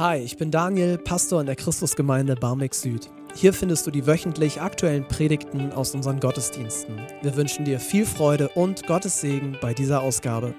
Hi, 0.00 0.16
ich 0.16 0.38
bin 0.38 0.50
Daniel, 0.50 0.96
Pastor 0.96 1.42
in 1.42 1.46
der 1.46 1.56
Christusgemeinde 1.56 2.34
Barmbek 2.34 2.74
Süd. 2.74 3.10
Hier 3.34 3.52
findest 3.52 3.86
du 3.86 3.90
die 3.90 4.06
wöchentlich 4.06 4.58
aktuellen 4.58 5.06
Predigten 5.06 5.72
aus 5.72 5.94
unseren 5.94 6.20
Gottesdiensten. 6.20 6.98
Wir 7.20 7.36
wünschen 7.36 7.66
dir 7.66 7.78
viel 7.78 8.06
Freude 8.06 8.48
und 8.54 8.86
Gottes 8.86 9.20
Segen 9.20 9.58
bei 9.60 9.74
dieser 9.74 10.00
Ausgabe. 10.00 10.54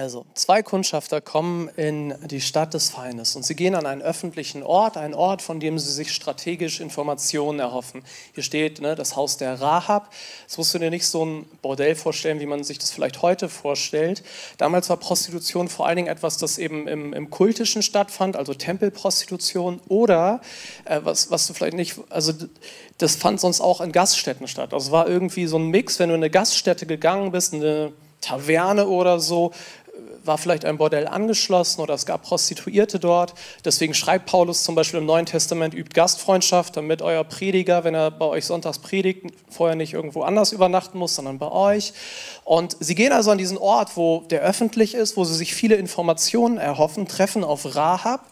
Also, 0.00 0.24
zwei 0.32 0.62
Kundschafter 0.62 1.20
kommen 1.20 1.68
in 1.76 2.14
die 2.26 2.40
Stadt 2.40 2.72
des 2.72 2.88
Feindes 2.88 3.36
und 3.36 3.44
sie 3.44 3.54
gehen 3.54 3.74
an 3.74 3.84
einen 3.84 4.00
öffentlichen 4.00 4.62
Ort, 4.62 4.96
einen 4.96 5.12
Ort, 5.12 5.42
von 5.42 5.60
dem 5.60 5.78
sie 5.78 5.92
sich 5.92 6.14
strategisch 6.14 6.80
Informationen 6.80 7.60
erhoffen. 7.60 8.02
Hier 8.32 8.42
steht 8.42 8.80
ne, 8.80 8.94
das 8.94 9.14
Haus 9.14 9.36
der 9.36 9.60
Rahab. 9.60 10.10
Das 10.46 10.56
musst 10.56 10.72
du 10.72 10.78
dir 10.78 10.88
nicht 10.88 11.06
so 11.06 11.26
ein 11.26 11.44
Bordell 11.60 11.94
vorstellen, 11.96 12.40
wie 12.40 12.46
man 12.46 12.64
sich 12.64 12.78
das 12.78 12.90
vielleicht 12.90 13.20
heute 13.20 13.50
vorstellt. 13.50 14.22
Damals 14.56 14.88
war 14.88 14.96
Prostitution 14.96 15.68
vor 15.68 15.86
allen 15.86 15.96
Dingen 15.96 16.08
etwas, 16.08 16.38
das 16.38 16.56
eben 16.56 16.88
im, 16.88 17.12
im 17.12 17.28
Kultischen 17.28 17.82
stattfand, 17.82 18.36
also 18.36 18.54
Tempelprostitution 18.54 19.82
oder 19.88 20.40
äh, 20.86 21.00
was, 21.04 21.30
was 21.30 21.46
du 21.46 21.52
vielleicht 21.52 21.76
nicht, 21.76 21.96
also 22.08 22.32
das 22.96 23.16
fand 23.16 23.38
sonst 23.38 23.60
auch 23.60 23.82
in 23.82 23.92
Gaststätten 23.92 24.48
statt. 24.48 24.72
Also 24.72 24.92
war 24.92 25.06
irgendwie 25.06 25.46
so 25.46 25.58
ein 25.58 25.66
Mix, 25.66 25.98
wenn 25.98 26.08
du 26.08 26.14
in 26.14 26.20
eine 26.20 26.30
Gaststätte 26.30 26.86
gegangen 26.86 27.32
bist, 27.32 27.52
eine 27.52 27.92
Taverne 28.20 28.86
oder 28.86 29.18
so, 29.18 29.52
war 30.24 30.38
vielleicht 30.38 30.64
ein 30.64 30.78
Bordell 30.78 31.06
angeschlossen 31.06 31.80
oder 31.80 31.94
es 31.94 32.06
gab 32.06 32.22
Prostituierte 32.22 32.98
dort. 32.98 33.34
Deswegen 33.64 33.94
schreibt 33.94 34.26
Paulus 34.26 34.64
zum 34.64 34.74
Beispiel 34.74 35.00
im 35.00 35.06
Neuen 35.06 35.26
Testament, 35.26 35.74
übt 35.74 35.94
Gastfreundschaft, 35.94 36.76
damit 36.76 37.02
euer 37.02 37.24
Prediger, 37.24 37.84
wenn 37.84 37.94
er 37.94 38.10
bei 38.10 38.26
euch 38.26 38.44
sonntags 38.46 38.78
predigt, 38.78 39.26
vorher 39.50 39.76
nicht 39.76 39.92
irgendwo 39.92 40.22
anders 40.22 40.52
übernachten 40.52 40.98
muss, 40.98 41.14
sondern 41.14 41.38
bei 41.38 41.50
euch. 41.50 41.92
Und 42.44 42.76
sie 42.80 42.94
gehen 42.94 43.12
also 43.12 43.30
an 43.30 43.38
diesen 43.38 43.58
Ort, 43.58 43.96
wo 43.96 44.20
der 44.30 44.42
öffentlich 44.42 44.94
ist, 44.94 45.16
wo 45.16 45.24
sie 45.24 45.34
sich 45.34 45.54
viele 45.54 45.76
Informationen 45.76 46.58
erhoffen, 46.58 47.06
treffen 47.06 47.44
auf 47.44 47.74
Rahab 47.74 48.26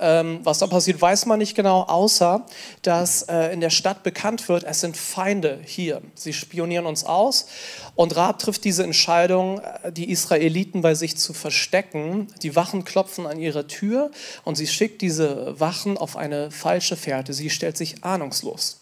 ähm, 0.00 0.40
was 0.42 0.58
da 0.58 0.66
passiert, 0.66 1.00
weiß 1.00 1.26
man 1.26 1.38
nicht 1.38 1.54
genau, 1.54 1.82
außer 1.82 2.44
dass 2.82 3.22
äh, 3.22 3.52
in 3.52 3.60
der 3.60 3.70
Stadt 3.70 4.02
bekannt 4.02 4.48
wird, 4.48 4.64
es 4.64 4.80
sind 4.80 4.96
Feinde 4.96 5.60
hier. 5.64 6.02
Sie 6.14 6.32
spionieren 6.32 6.86
uns 6.86 7.04
aus. 7.04 7.46
Und 7.94 8.16
Raab 8.16 8.38
trifft 8.38 8.64
diese 8.64 8.82
Entscheidung, 8.84 9.60
äh, 9.60 9.92
die 9.92 10.10
Israeliten 10.10 10.82
bei 10.82 10.94
sich 10.94 11.16
zu 11.16 11.32
verstecken. 11.32 12.28
Die 12.42 12.56
Wachen 12.56 12.84
klopfen 12.84 13.26
an 13.26 13.38
ihre 13.38 13.66
Tür 13.66 14.10
und 14.44 14.56
sie 14.56 14.66
schickt 14.66 15.02
diese 15.02 15.58
Wachen 15.60 15.98
auf 15.98 16.16
eine 16.16 16.50
falsche 16.50 16.96
Fährte. 16.96 17.32
Sie 17.32 17.50
stellt 17.50 17.76
sich 17.76 18.02
ahnungslos. 18.02 18.80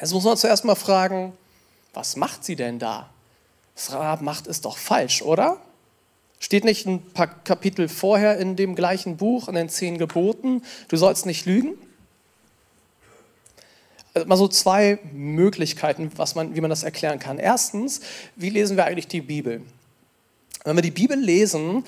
Jetzt 0.00 0.12
muss 0.12 0.24
man 0.24 0.36
zuerst 0.36 0.64
mal 0.64 0.74
fragen, 0.74 1.32
was 1.92 2.16
macht 2.16 2.44
sie 2.44 2.56
denn 2.56 2.78
da? 2.78 3.08
Was 3.76 3.92
Raab 3.92 4.20
macht, 4.20 4.46
ist 4.46 4.64
doch 4.64 4.76
falsch, 4.76 5.22
oder? 5.22 5.58
Steht 6.44 6.64
nicht 6.64 6.84
ein 6.84 7.00
paar 7.00 7.26
Kapitel 7.26 7.88
vorher 7.88 8.36
in 8.36 8.54
dem 8.54 8.74
gleichen 8.74 9.16
Buch, 9.16 9.48
in 9.48 9.54
den 9.54 9.70
zehn 9.70 9.96
Geboten, 9.96 10.60
du 10.88 10.98
sollst 10.98 11.24
nicht 11.24 11.46
lügen? 11.46 11.72
Also 14.12 14.28
mal 14.28 14.36
so 14.36 14.46
zwei 14.48 14.98
Möglichkeiten, 15.14 16.10
was 16.16 16.34
man, 16.34 16.54
wie 16.54 16.60
man 16.60 16.68
das 16.68 16.82
erklären 16.82 17.18
kann. 17.18 17.38
Erstens, 17.38 18.02
wie 18.36 18.50
lesen 18.50 18.76
wir 18.76 18.84
eigentlich 18.84 19.08
die 19.08 19.22
Bibel? 19.22 19.62
Wenn 20.64 20.76
wir 20.76 20.82
die 20.82 20.90
Bibel 20.90 21.18
lesen, 21.18 21.84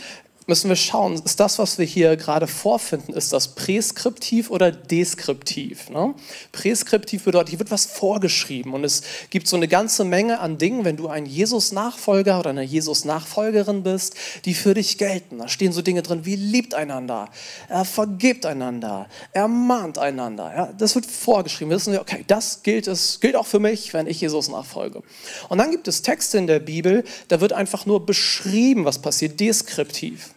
müssen 0.46 0.68
wir 0.68 0.76
schauen, 0.76 1.20
ist 1.24 1.40
das, 1.40 1.58
was 1.58 1.76
wir 1.76 1.84
hier 1.84 2.16
gerade 2.16 2.46
vorfinden, 2.46 3.14
ist 3.14 3.32
das 3.32 3.56
präskriptiv 3.56 4.50
oder 4.50 4.70
deskriptiv? 4.70 5.90
Ne? 5.90 6.14
Präskriptiv 6.52 7.24
bedeutet, 7.24 7.50
hier 7.50 7.58
wird 7.58 7.72
was 7.72 7.86
vorgeschrieben 7.86 8.72
und 8.72 8.84
es 8.84 9.02
gibt 9.30 9.48
so 9.48 9.56
eine 9.56 9.66
ganze 9.66 10.04
Menge 10.04 10.38
an 10.38 10.56
Dingen, 10.56 10.84
wenn 10.84 10.96
du 10.96 11.08
ein 11.08 11.26
Jesus-Nachfolger 11.26 12.38
oder 12.38 12.50
eine 12.50 12.62
Jesus-Nachfolgerin 12.62 13.82
bist, 13.82 14.14
die 14.44 14.54
für 14.54 14.74
dich 14.74 14.98
gelten. 14.98 15.38
Da 15.38 15.48
stehen 15.48 15.72
so 15.72 15.82
Dinge 15.82 16.02
drin 16.02 16.24
wie 16.24 16.36
liebt 16.36 16.74
einander, 16.74 17.28
er 17.68 17.84
vergibt 17.84 18.46
einander, 18.46 19.08
er 19.32 19.48
mahnt 19.48 19.98
einander. 19.98 20.52
Ja? 20.54 20.72
Das 20.78 20.94
wird 20.94 21.06
vorgeschrieben. 21.06 21.70
Wir 21.70 21.76
wissen, 21.76 21.98
okay, 21.98 22.24
das 22.26 22.62
gilt, 22.62 22.86
es 22.86 23.18
gilt 23.18 23.34
auch 23.34 23.46
für 23.46 23.58
mich, 23.58 23.92
wenn 23.94 24.06
ich 24.06 24.20
Jesus 24.20 24.48
nachfolge. 24.48 25.02
Und 25.48 25.58
dann 25.58 25.72
gibt 25.72 25.88
es 25.88 26.02
Texte 26.02 26.38
in 26.38 26.46
der 26.46 26.60
Bibel, 26.60 27.02
da 27.26 27.40
wird 27.40 27.52
einfach 27.52 27.84
nur 27.84 28.06
beschrieben, 28.06 28.84
was 28.84 29.00
passiert, 29.00 29.40
deskriptiv. 29.40 30.35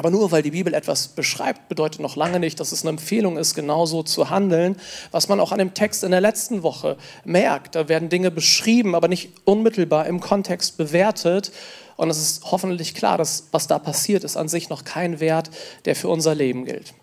Aber 0.00 0.10
nur 0.10 0.32
weil 0.32 0.40
die 0.40 0.52
Bibel 0.52 0.72
etwas 0.72 1.08
beschreibt, 1.08 1.68
bedeutet 1.68 2.00
noch 2.00 2.16
lange 2.16 2.40
nicht, 2.40 2.58
dass 2.58 2.72
es 2.72 2.80
eine 2.80 2.88
Empfehlung 2.88 3.36
ist, 3.36 3.54
genauso 3.54 4.02
zu 4.02 4.30
handeln. 4.30 4.76
Was 5.10 5.28
man 5.28 5.38
auch 5.40 5.52
an 5.52 5.58
dem 5.58 5.74
Text 5.74 6.04
in 6.04 6.10
der 6.10 6.22
letzten 6.22 6.62
Woche 6.62 6.96
merkt, 7.26 7.74
da 7.74 7.86
werden 7.90 8.08
Dinge 8.08 8.30
beschrieben, 8.30 8.94
aber 8.94 9.08
nicht 9.08 9.30
unmittelbar 9.44 10.06
im 10.06 10.20
Kontext 10.20 10.78
bewertet. 10.78 11.52
Und 11.96 12.08
es 12.08 12.16
ist 12.16 12.50
hoffentlich 12.50 12.94
klar, 12.94 13.18
dass 13.18 13.48
was 13.52 13.66
da 13.66 13.78
passiert, 13.78 14.24
ist 14.24 14.38
an 14.38 14.48
sich 14.48 14.70
noch 14.70 14.84
kein 14.84 15.20
Wert, 15.20 15.50
der 15.84 15.94
für 15.94 16.08
unser 16.08 16.34
Leben 16.34 16.64
gilt. 16.64 16.94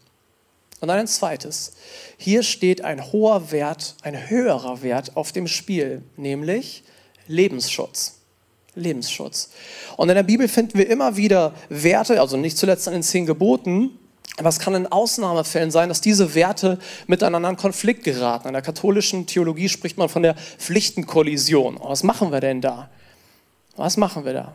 Und 0.79 0.87
dann 0.87 0.97
ein 0.97 1.05
zweites. 1.05 1.73
Hier 2.17 2.41
steht 2.41 2.83
ein 2.83 3.11
hoher 3.11 3.51
Wert, 3.51 3.93
ein 4.01 4.27
höherer 4.27 4.81
Wert 4.81 5.15
auf 5.15 5.31
dem 5.31 5.45
Spiel, 5.45 6.01
nämlich 6.15 6.83
Lebensschutz. 7.27 8.16
Lebensschutz. 8.77 9.49
Und 9.97 10.09
in 10.09 10.15
der 10.15 10.23
Bibel 10.23 10.47
finden 10.47 10.77
wir 10.77 10.89
immer 10.89 11.17
wieder 11.17 11.53
Werte, 11.69 12.21
also 12.21 12.37
nicht 12.37 12.57
zuletzt 12.57 12.87
an 12.87 12.93
den 12.93 13.03
zehn 13.03 13.25
Geboten, 13.25 13.91
aber 14.37 14.49
es 14.49 14.59
kann 14.59 14.75
in 14.75 14.85
Ausnahmefällen 14.85 15.71
sein, 15.71 15.89
dass 15.89 15.99
diese 15.99 16.35
Werte 16.35 16.77
miteinander 17.07 17.49
in 17.49 17.57
Konflikt 17.57 18.03
geraten. 18.03 18.47
In 18.47 18.53
der 18.53 18.61
katholischen 18.61 19.25
Theologie 19.25 19.67
spricht 19.67 19.97
man 19.97 20.09
von 20.09 20.21
der 20.21 20.35
Pflichtenkollision. 20.35 21.79
Was 21.81 22.03
machen 22.03 22.31
wir 22.31 22.39
denn 22.39 22.61
da? 22.61 22.89
Was 23.75 23.97
machen 23.97 24.25
wir 24.25 24.33
da? 24.33 24.53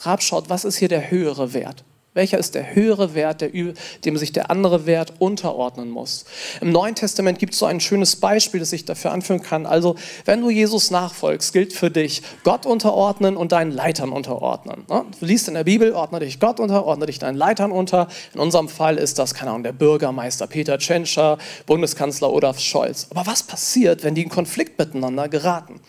Rab 0.00 0.22
schaut, 0.22 0.50
was 0.50 0.64
ist 0.64 0.76
hier 0.76 0.88
der 0.88 1.10
höhere 1.10 1.54
Wert? 1.54 1.84
Welcher 2.14 2.38
ist 2.38 2.54
der 2.54 2.74
höhere 2.74 3.14
Wert, 3.14 3.42
der, 3.42 3.50
dem 3.50 4.16
sich 4.16 4.32
der 4.32 4.50
andere 4.50 4.86
Wert 4.86 5.12
unterordnen 5.18 5.90
muss? 5.90 6.24
Im 6.60 6.72
Neuen 6.72 6.94
Testament 6.94 7.38
gibt 7.38 7.52
es 7.52 7.58
so 7.58 7.66
ein 7.66 7.80
schönes 7.80 8.16
Beispiel, 8.16 8.60
das 8.60 8.72
ich 8.72 8.86
dafür 8.86 9.12
anführen 9.12 9.42
kann. 9.42 9.66
Also, 9.66 9.94
wenn 10.24 10.40
du 10.40 10.48
Jesus 10.48 10.90
nachfolgst, 10.90 11.52
gilt 11.52 11.74
für 11.74 11.90
dich 11.90 12.22
Gott 12.44 12.64
unterordnen 12.64 13.36
und 13.36 13.52
deinen 13.52 13.70
Leitern 13.70 14.10
unterordnen. 14.10 14.84
Ne? 14.88 15.04
Du 15.20 15.26
liest 15.26 15.48
in 15.48 15.54
der 15.54 15.64
Bibel, 15.64 15.92
ordne 15.92 16.20
dich 16.20 16.40
Gott 16.40 16.60
unter, 16.60 16.86
ordne 16.86 17.06
dich 17.06 17.18
deinen 17.18 17.36
Leitern 17.36 17.70
unter. 17.70 18.08
In 18.32 18.40
unserem 18.40 18.68
Fall 18.68 18.96
ist 18.96 19.18
das, 19.18 19.34
keine 19.34 19.50
Ahnung, 19.50 19.62
der 19.62 19.72
Bürgermeister 19.72 20.46
Peter 20.46 20.78
Tschentscher, 20.78 21.38
Bundeskanzler 21.66 22.32
Olaf 22.32 22.58
Scholz. 22.58 23.06
Aber 23.10 23.26
was 23.26 23.42
passiert, 23.42 24.02
wenn 24.02 24.14
die 24.14 24.22
in 24.22 24.28
Konflikt 24.30 24.78
miteinander 24.78 25.28
geraten? 25.28 25.80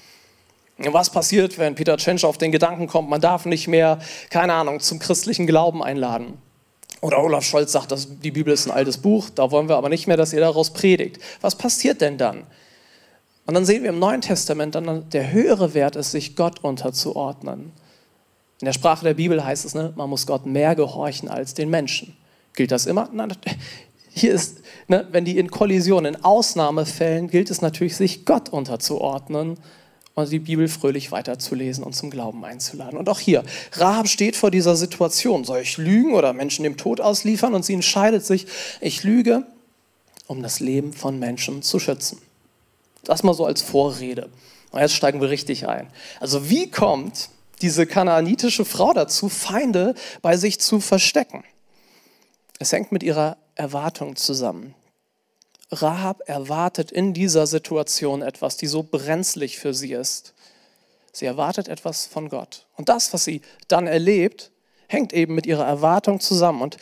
Was 0.79 1.09
passiert, 1.09 1.57
wenn 1.57 1.75
Peter 1.75 1.97
Tschentscher 1.97 2.27
auf 2.27 2.37
den 2.37 2.51
Gedanken 2.51 2.87
kommt, 2.87 3.09
man 3.09 3.19
darf 3.19 3.45
nicht 3.45 3.67
mehr, 3.67 3.99
keine 4.29 4.53
Ahnung, 4.53 4.79
zum 4.79 4.99
christlichen 4.99 5.45
Glauben 5.45 5.83
einladen? 5.83 6.37
Oder 7.01 7.21
Olaf 7.21 7.43
Scholz 7.43 7.71
sagt, 7.71 7.91
dass 7.91 8.19
die 8.19 8.31
Bibel 8.31 8.53
ist 8.53 8.65
ein 8.67 8.71
altes 8.71 8.97
Buch, 8.97 9.29
da 9.29 9.51
wollen 9.51 9.69
wir 9.69 9.75
aber 9.75 9.89
nicht 9.89 10.07
mehr, 10.07 10.17
dass 10.17 10.33
ihr 10.33 10.39
daraus 10.39 10.71
predigt. 10.71 11.19
Was 11.41 11.55
passiert 11.55 12.01
denn 12.01 12.17
dann? 12.17 12.43
Und 13.45 13.55
dann 13.55 13.65
sehen 13.65 13.83
wir 13.83 13.89
im 13.89 13.99
Neuen 13.99 14.21
Testament, 14.21 14.75
dann 14.75 15.09
der 15.09 15.31
höhere 15.31 15.73
Wert 15.73 15.95
ist, 15.95 16.11
sich 16.11 16.35
Gott 16.35 16.63
unterzuordnen. 16.63 17.71
In 18.61 18.65
der 18.65 18.73
Sprache 18.73 19.05
der 19.05 19.13
Bibel 19.13 19.43
heißt 19.43 19.65
es, 19.65 19.73
ne, 19.73 19.93
man 19.95 20.09
muss 20.09 20.27
Gott 20.27 20.45
mehr 20.45 20.75
gehorchen 20.75 21.29
als 21.29 21.53
den 21.53 21.69
Menschen. 21.69 22.15
Gilt 22.53 22.71
das 22.71 22.85
immer? 22.85 23.09
Nein, 23.11 23.33
hier 24.09 24.33
ist, 24.33 24.61
ne, 24.87 25.07
wenn 25.11 25.25
die 25.25 25.37
in 25.37 25.49
Kollision, 25.49 26.05
in 26.05 26.23
Ausnahmefällen, 26.23 27.29
gilt 27.29 27.49
es 27.49 27.61
natürlich, 27.61 27.95
sich 27.95 28.25
Gott 28.25 28.49
unterzuordnen 28.49 29.57
und 30.19 30.31
die 30.31 30.39
Bibel 30.39 30.67
fröhlich 30.67 31.11
weiterzulesen 31.11 31.83
und 31.83 31.95
zum 31.95 32.09
Glauben 32.09 32.43
einzuladen. 32.45 32.97
Und 32.97 33.09
auch 33.09 33.19
hier, 33.19 33.43
Rahab 33.73 34.07
steht 34.07 34.35
vor 34.35 34.51
dieser 34.51 34.75
Situation. 34.75 35.43
Soll 35.43 35.59
ich 35.61 35.77
lügen 35.77 36.13
oder 36.13 36.33
Menschen 36.33 36.63
dem 36.63 36.77
Tod 36.77 37.01
ausliefern? 37.01 37.55
Und 37.55 37.65
sie 37.65 37.73
entscheidet 37.73 38.25
sich, 38.25 38.47
ich 38.81 39.03
lüge, 39.03 39.45
um 40.27 40.43
das 40.43 40.59
Leben 40.59 40.93
von 40.93 41.17
Menschen 41.19 41.61
zu 41.61 41.79
schützen. 41.79 42.21
Das 43.03 43.23
mal 43.23 43.33
so 43.33 43.45
als 43.45 43.61
Vorrede. 43.61 44.29
Und 44.71 44.79
jetzt 44.79 44.93
steigen 44.93 45.21
wir 45.21 45.29
richtig 45.29 45.67
ein. 45.67 45.87
Also 46.19 46.49
wie 46.49 46.69
kommt 46.69 47.29
diese 47.61 47.87
kanaanitische 47.87 48.65
Frau 48.65 48.93
dazu, 48.93 49.29
Feinde 49.29 49.95
bei 50.21 50.37
sich 50.37 50.59
zu 50.59 50.79
verstecken? 50.79 51.43
Es 52.59 52.71
hängt 52.71 52.91
mit 52.91 53.03
ihrer 53.03 53.37
Erwartung 53.55 54.15
zusammen. 54.15 54.75
Rahab 55.71 56.21
erwartet 56.27 56.91
in 56.91 57.13
dieser 57.13 57.45
Situation 57.45 58.21
etwas, 58.21 58.57
die 58.57 58.67
so 58.67 58.83
brenzlig 58.83 59.59
für 59.59 59.73
sie 59.73 59.93
ist. 59.93 60.33
Sie 61.11 61.25
erwartet 61.25 61.67
etwas 61.67 62.07
von 62.07 62.29
Gott. 62.29 62.65
Und 62.75 62.89
das, 62.89 63.13
was 63.13 63.23
sie 63.23 63.41
dann 63.67 63.87
erlebt, 63.87 64.51
hängt 64.87 65.13
eben 65.13 65.35
mit 65.35 65.45
ihrer 65.45 65.65
Erwartung 65.65 66.19
zusammen. 66.19 66.61
Und 66.61 66.77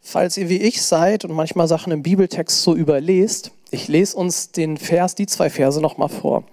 falls 0.00 0.36
ihr 0.36 0.48
wie 0.48 0.60
ich 0.60 0.82
seid 0.82 1.24
und 1.24 1.32
manchmal 1.32 1.68
Sachen 1.68 1.92
im 1.92 2.02
Bibeltext 2.02 2.62
so 2.62 2.74
überlest, 2.74 3.52
ich 3.70 3.88
lese 3.88 4.16
uns 4.16 4.50
den 4.50 4.78
Vers, 4.78 5.14
die 5.14 5.26
zwei 5.26 5.50
Verse 5.50 5.80
nochmal 5.80 6.08
vor. 6.08 6.44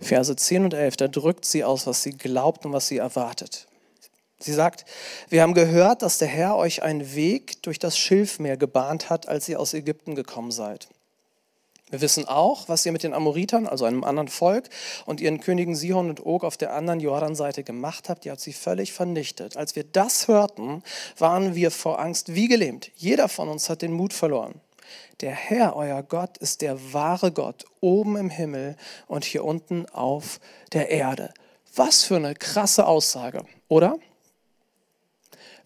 Verse 0.00 0.34
10 0.34 0.64
und 0.64 0.74
11, 0.74 0.96
da 0.96 1.08
drückt 1.08 1.44
sie 1.44 1.62
aus, 1.62 1.86
was 1.86 2.02
sie 2.02 2.12
glaubt 2.12 2.64
und 2.64 2.72
was 2.72 2.88
sie 2.88 2.96
erwartet. 2.96 3.66
Sie 4.42 4.52
sagt, 4.54 4.86
wir 5.28 5.42
haben 5.42 5.54
gehört, 5.54 6.02
dass 6.02 6.18
der 6.18 6.28
Herr 6.28 6.56
euch 6.56 6.82
einen 6.82 7.14
Weg 7.14 7.62
durch 7.62 7.78
das 7.78 7.98
Schilfmeer 7.98 8.56
gebahnt 8.56 9.10
hat, 9.10 9.28
als 9.28 9.48
ihr 9.48 9.60
aus 9.60 9.74
Ägypten 9.74 10.14
gekommen 10.14 10.50
seid. 10.50 10.88
Wir 11.90 12.00
wissen 12.00 12.26
auch, 12.26 12.68
was 12.68 12.86
ihr 12.86 12.92
mit 12.92 13.02
den 13.02 13.12
Amoritern, 13.12 13.66
also 13.66 13.84
einem 13.84 14.04
anderen 14.04 14.28
Volk, 14.28 14.70
und 15.06 15.20
ihren 15.20 15.40
Königen 15.40 15.74
Sihon 15.74 16.08
und 16.08 16.24
Og 16.24 16.44
auf 16.44 16.56
der 16.56 16.74
anderen 16.74 17.00
Jordanseite 17.00 17.64
gemacht 17.64 18.08
habt. 18.08 18.24
Ihr 18.24 18.32
habt 18.32 18.40
sie 18.40 18.52
völlig 18.52 18.92
vernichtet. 18.92 19.56
Als 19.56 19.74
wir 19.76 19.84
das 19.84 20.28
hörten, 20.28 20.82
waren 21.18 21.54
wir 21.54 21.70
vor 21.70 21.98
Angst 21.98 22.34
wie 22.34 22.46
gelähmt. 22.46 22.92
Jeder 22.94 23.28
von 23.28 23.48
uns 23.48 23.68
hat 23.68 23.82
den 23.82 23.92
Mut 23.92 24.12
verloren. 24.12 24.54
Der 25.20 25.32
Herr, 25.32 25.76
euer 25.76 26.02
Gott, 26.02 26.38
ist 26.38 26.62
der 26.62 26.92
wahre 26.92 27.32
Gott 27.32 27.64
oben 27.80 28.16
im 28.16 28.30
Himmel 28.30 28.76
und 29.06 29.24
hier 29.24 29.44
unten 29.44 29.86
auf 29.86 30.40
der 30.72 30.90
Erde. 30.90 31.34
Was 31.74 32.04
für 32.04 32.16
eine 32.16 32.34
krasse 32.34 32.86
Aussage, 32.86 33.44
oder? 33.68 33.98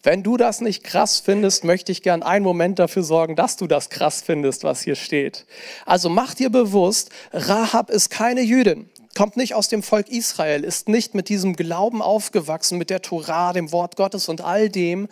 Wenn 0.03 0.23
du 0.23 0.37
das 0.37 0.61
nicht 0.61 0.83
krass 0.83 1.19
findest, 1.19 1.63
möchte 1.63 1.91
ich 1.91 2.03
gern 2.03 2.23
einen 2.23 2.45
Moment 2.45 2.79
dafür 2.79 3.03
sorgen, 3.03 3.35
dass 3.35 3.57
du 3.57 3.67
das 3.67 3.89
krass 3.89 4.21
findest, 4.21 4.63
was 4.63 4.81
hier 4.81 4.95
steht. 4.95 5.45
Also 5.85 6.09
mach 6.09 6.33
dir 6.33 6.49
bewusst, 6.49 7.09
Rahab 7.33 7.89
ist 7.89 8.09
keine 8.09 8.41
Jüdin, 8.41 8.89
kommt 9.15 9.37
nicht 9.37 9.55
aus 9.55 9.67
dem 9.67 9.81
Volk 9.81 10.09
Israel, 10.09 10.63
ist 10.63 10.89
nicht 10.89 11.15
mit 11.15 11.29
diesem 11.29 11.55
Glauben 11.55 12.01
aufgewachsen, 12.01 12.77
mit 12.77 12.89
der 12.89 13.01
Torah, 13.01 13.53
dem 13.53 13.71
Wort 13.71 13.95
Gottes 13.95 14.29
und 14.29 14.41
all 14.41 14.69
dem. 14.69 15.07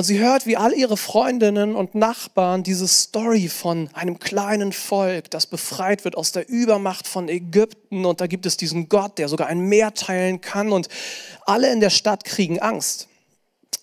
Und 0.00 0.04
sie 0.04 0.18
hört, 0.18 0.46
wie 0.46 0.56
all 0.56 0.72
ihre 0.72 0.96
Freundinnen 0.96 1.76
und 1.76 1.94
Nachbarn 1.94 2.62
diese 2.62 2.88
Story 2.88 3.48
von 3.48 3.90
einem 3.92 4.18
kleinen 4.18 4.72
Volk, 4.72 5.30
das 5.30 5.46
befreit 5.46 6.06
wird 6.06 6.16
aus 6.16 6.32
der 6.32 6.48
Übermacht 6.48 7.06
von 7.06 7.28
Ägypten. 7.28 8.06
Und 8.06 8.22
da 8.22 8.26
gibt 8.26 8.46
es 8.46 8.56
diesen 8.56 8.88
Gott, 8.88 9.18
der 9.18 9.28
sogar 9.28 9.48
ein 9.48 9.60
Meer 9.60 9.92
teilen 9.92 10.40
kann. 10.40 10.72
Und 10.72 10.88
alle 11.44 11.70
in 11.70 11.80
der 11.80 11.90
Stadt 11.90 12.24
kriegen 12.24 12.60
Angst. 12.60 13.09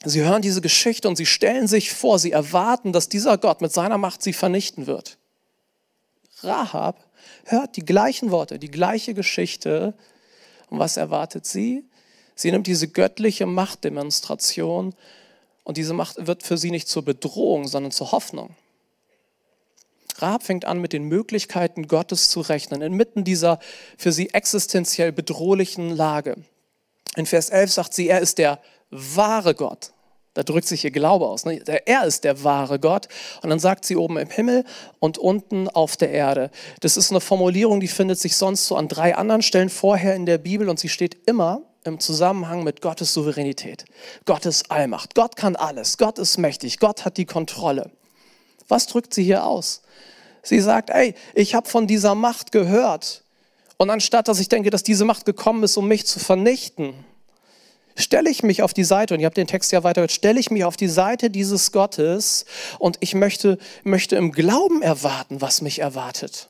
Sie 0.10 0.24
hören 0.24 0.42
diese 0.42 0.62
Geschichte 0.62 1.10
und 1.10 1.18
sie 1.18 1.26
stellen 1.26 1.68
sich 1.68 1.92
vor, 1.92 2.18
sie 2.18 2.32
erwarten, 2.32 2.94
dass 2.94 3.10
dieser 3.10 3.38
Gott 3.38 3.62
mit 3.62 3.74
seiner 3.74 3.98
Macht 3.98 4.24
sie 4.24 4.32
vernichten 4.32 4.88
wird. 4.88 5.18
Rahab 6.44 7.06
hört 7.46 7.76
die 7.76 7.86
gleichen 7.86 8.32
Worte, 8.32 8.58
die 8.58 8.72
gleiche 8.72 9.14
Geschichte. 9.14 9.94
Und 10.70 10.80
was 10.80 10.96
erwartet 10.96 11.46
sie? 11.46 11.84
Sie 12.36 12.52
nimmt 12.52 12.68
diese 12.68 12.88
göttliche 12.88 13.46
Machtdemonstration 13.46 14.94
und 15.64 15.78
diese 15.78 15.94
Macht 15.94 16.26
wird 16.26 16.44
für 16.44 16.58
sie 16.58 16.72
nicht 16.72 16.88
zur 16.88 17.04
Bedrohung, 17.04 17.68
sondern 17.68 17.92
zur 17.92 18.14
Hoffnung. 18.14 18.56
Rahab 20.20 20.44
fängt 20.44 20.64
an, 20.66 20.80
mit 20.80 20.94
den 20.94 21.04
Möglichkeiten 21.04 21.88
Gottes 21.88 22.30
zu 22.30 22.42
rechnen, 22.42 22.82
inmitten 22.82 23.24
dieser 23.26 23.60
für 23.98 24.12
sie 24.14 24.30
existenziell 24.30 25.12
bedrohlichen 25.12 25.90
Lage. 25.90 26.38
In 27.18 27.26
Vers 27.26 27.50
11 27.50 27.74
sagt 27.74 27.94
sie, 27.94 28.08
er 28.08 28.22
ist 28.22 28.38
der 28.38 28.60
wahre 28.90 29.54
Gott. 29.54 29.92
Da 30.38 30.44
drückt 30.44 30.68
sich 30.68 30.86
ihr 30.86 30.92
Glaube 30.92 31.28
aus. 31.28 31.46
Ne? 31.46 31.64
Er 31.88 32.06
ist 32.06 32.24
der 32.24 32.44
wahre 32.44 32.78
Gott. 32.78 33.08
Und 33.42 33.50
dann 33.50 33.58
sagt 33.58 33.86
sie 33.86 33.96
oben 33.96 34.20
im 34.20 34.30
Himmel 34.30 34.66
und 35.00 35.18
unten 35.18 35.68
auf 35.68 35.98
der 35.98 36.12
Erde. 36.12 36.52
Das 36.82 36.96
ist 36.96 37.10
eine 37.10 37.22
Formulierung, 37.22 37.80
die 37.80 37.88
findet 37.88 38.20
sich 38.20 38.38
sonst 38.38 38.68
so 38.68 38.76
an 38.76 38.88
drei 38.88 39.16
anderen 39.16 39.42
Stellen 39.42 39.72
vorher 39.72 40.14
in 40.14 40.28
der 40.28 40.38
Bibel 40.38 40.70
und 40.70 40.78
sie 40.78 40.90
steht 40.90 41.28
immer 41.28 41.64
im 41.86 42.00
Zusammenhang 42.00 42.64
mit 42.64 42.82
Gottes 42.82 43.16
Souveränität, 43.16 43.86
Gottes 44.26 44.70
Allmacht. 44.70 45.16
Gott 45.16 45.38
kann 45.38 45.56
alles, 45.56 45.98
Gott 45.98 46.20
ist 46.20 46.38
mächtig, 46.38 46.78
Gott 46.78 47.04
hat 47.04 47.18
die 47.18 47.26
Kontrolle. 47.26 47.90
Was 48.68 48.86
drückt 48.86 49.16
sie 49.16 49.24
hier 49.24 49.44
aus? 49.44 49.82
Sie 50.44 50.60
sagt, 50.60 50.92
ey, 50.92 51.16
ich 51.34 51.56
habe 51.56 51.68
von 51.68 51.88
dieser 51.88 52.14
Macht 52.14 52.52
gehört. 52.52 53.24
Und 53.78 53.90
anstatt 53.90 54.28
dass 54.28 54.40
ich 54.40 54.50
denke, 54.50 54.70
dass 54.70 54.84
diese 54.84 55.04
Macht 55.04 55.26
gekommen 55.26 55.64
ist, 55.64 55.78
um 55.78 55.88
mich 55.88 56.06
zu 56.06 56.20
vernichten, 56.20 56.94
stelle 57.98 58.30
ich 58.30 58.44
mich 58.44 58.64
auf 58.64 58.74
die 58.74 58.84
Seite, 58.84 59.14
und 59.14 59.20
ihr 59.20 59.26
habt 59.26 59.38
den 59.38 59.48
Text 59.48 59.72
ja 59.72 59.84
weiter, 59.84 60.08
stelle 60.08 60.40
ich 60.40 60.52
mich 60.52 60.64
auf 60.64 60.78
die 60.78 60.88
Seite 60.88 61.30
dieses 61.30 61.72
Gottes 61.72 62.46
und 62.80 62.98
ich 63.02 63.16
möchte, 63.16 63.58
möchte 63.84 64.16
im 64.16 64.32
Glauben 64.32 64.82
erwarten, 64.82 65.42
was 65.42 65.62
mich 65.62 65.80
erwartet. 65.80 66.48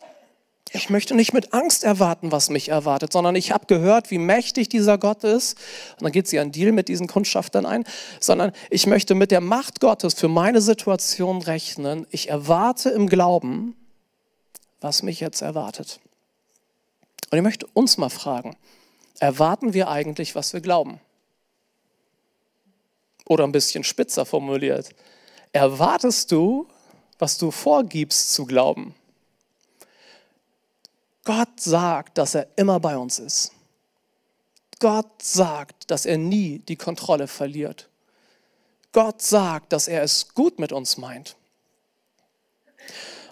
Ich 0.73 0.89
möchte 0.89 1.15
nicht 1.15 1.33
mit 1.33 1.53
Angst 1.53 1.85
erwarten, 1.85 2.31
was 2.31 2.49
mich 2.49 2.69
erwartet, 2.69 3.13
sondern 3.13 3.35
ich 3.35 3.51
habe 3.51 3.65
gehört, 3.67 4.11
wie 4.11 4.17
mächtig 4.17 4.67
dieser 4.67 4.97
Gott 4.97 5.23
ist. 5.23 5.57
Und 5.93 6.03
dann 6.03 6.11
geht 6.11 6.27
sie 6.27 6.39
einen 6.39 6.51
Deal 6.51 6.73
mit 6.73 6.89
diesen 6.89 7.07
Kundschaftern 7.07 7.65
ein, 7.65 7.85
sondern 8.19 8.51
ich 8.69 8.85
möchte 8.85 9.15
mit 9.15 9.31
der 9.31 9.39
Macht 9.39 9.79
Gottes 9.79 10.13
für 10.13 10.27
meine 10.27 10.59
Situation 10.59 11.41
rechnen. 11.41 12.05
Ich 12.11 12.29
erwarte 12.29 12.89
im 12.89 13.07
Glauben, 13.07 13.75
was 14.81 15.03
mich 15.03 15.21
jetzt 15.21 15.41
erwartet. 15.41 16.01
Und 17.31 17.37
ich 17.37 17.43
möchte 17.43 17.65
uns 17.73 17.97
mal 17.97 18.09
fragen, 18.09 18.57
erwarten 19.19 19.73
wir 19.73 19.87
eigentlich, 19.87 20.35
was 20.35 20.53
wir 20.53 20.61
glauben? 20.61 20.99
Oder 23.27 23.43
ein 23.43 23.51
bisschen 23.51 23.83
spitzer 23.83 24.25
formuliert, 24.25 24.89
erwartest 25.51 26.31
du, 26.31 26.67
was 27.19 27.37
du 27.37 27.51
vorgibst 27.51 28.33
zu 28.33 28.45
glauben? 28.45 28.95
Gott 31.23 31.59
sagt, 31.59 32.17
dass 32.17 32.35
er 32.35 32.47
immer 32.55 32.79
bei 32.79 32.97
uns 32.97 33.19
ist. 33.19 33.51
Gott 34.79 35.21
sagt, 35.21 35.89
dass 35.91 36.05
er 36.05 36.17
nie 36.17 36.59
die 36.59 36.75
Kontrolle 36.75 37.27
verliert. 37.27 37.89
Gott 38.93 39.21
sagt, 39.21 39.73
dass 39.73 39.87
er 39.87 40.03
es 40.03 40.33
gut 40.33 40.59
mit 40.59 40.71
uns 40.71 40.97
meint. 40.97 41.35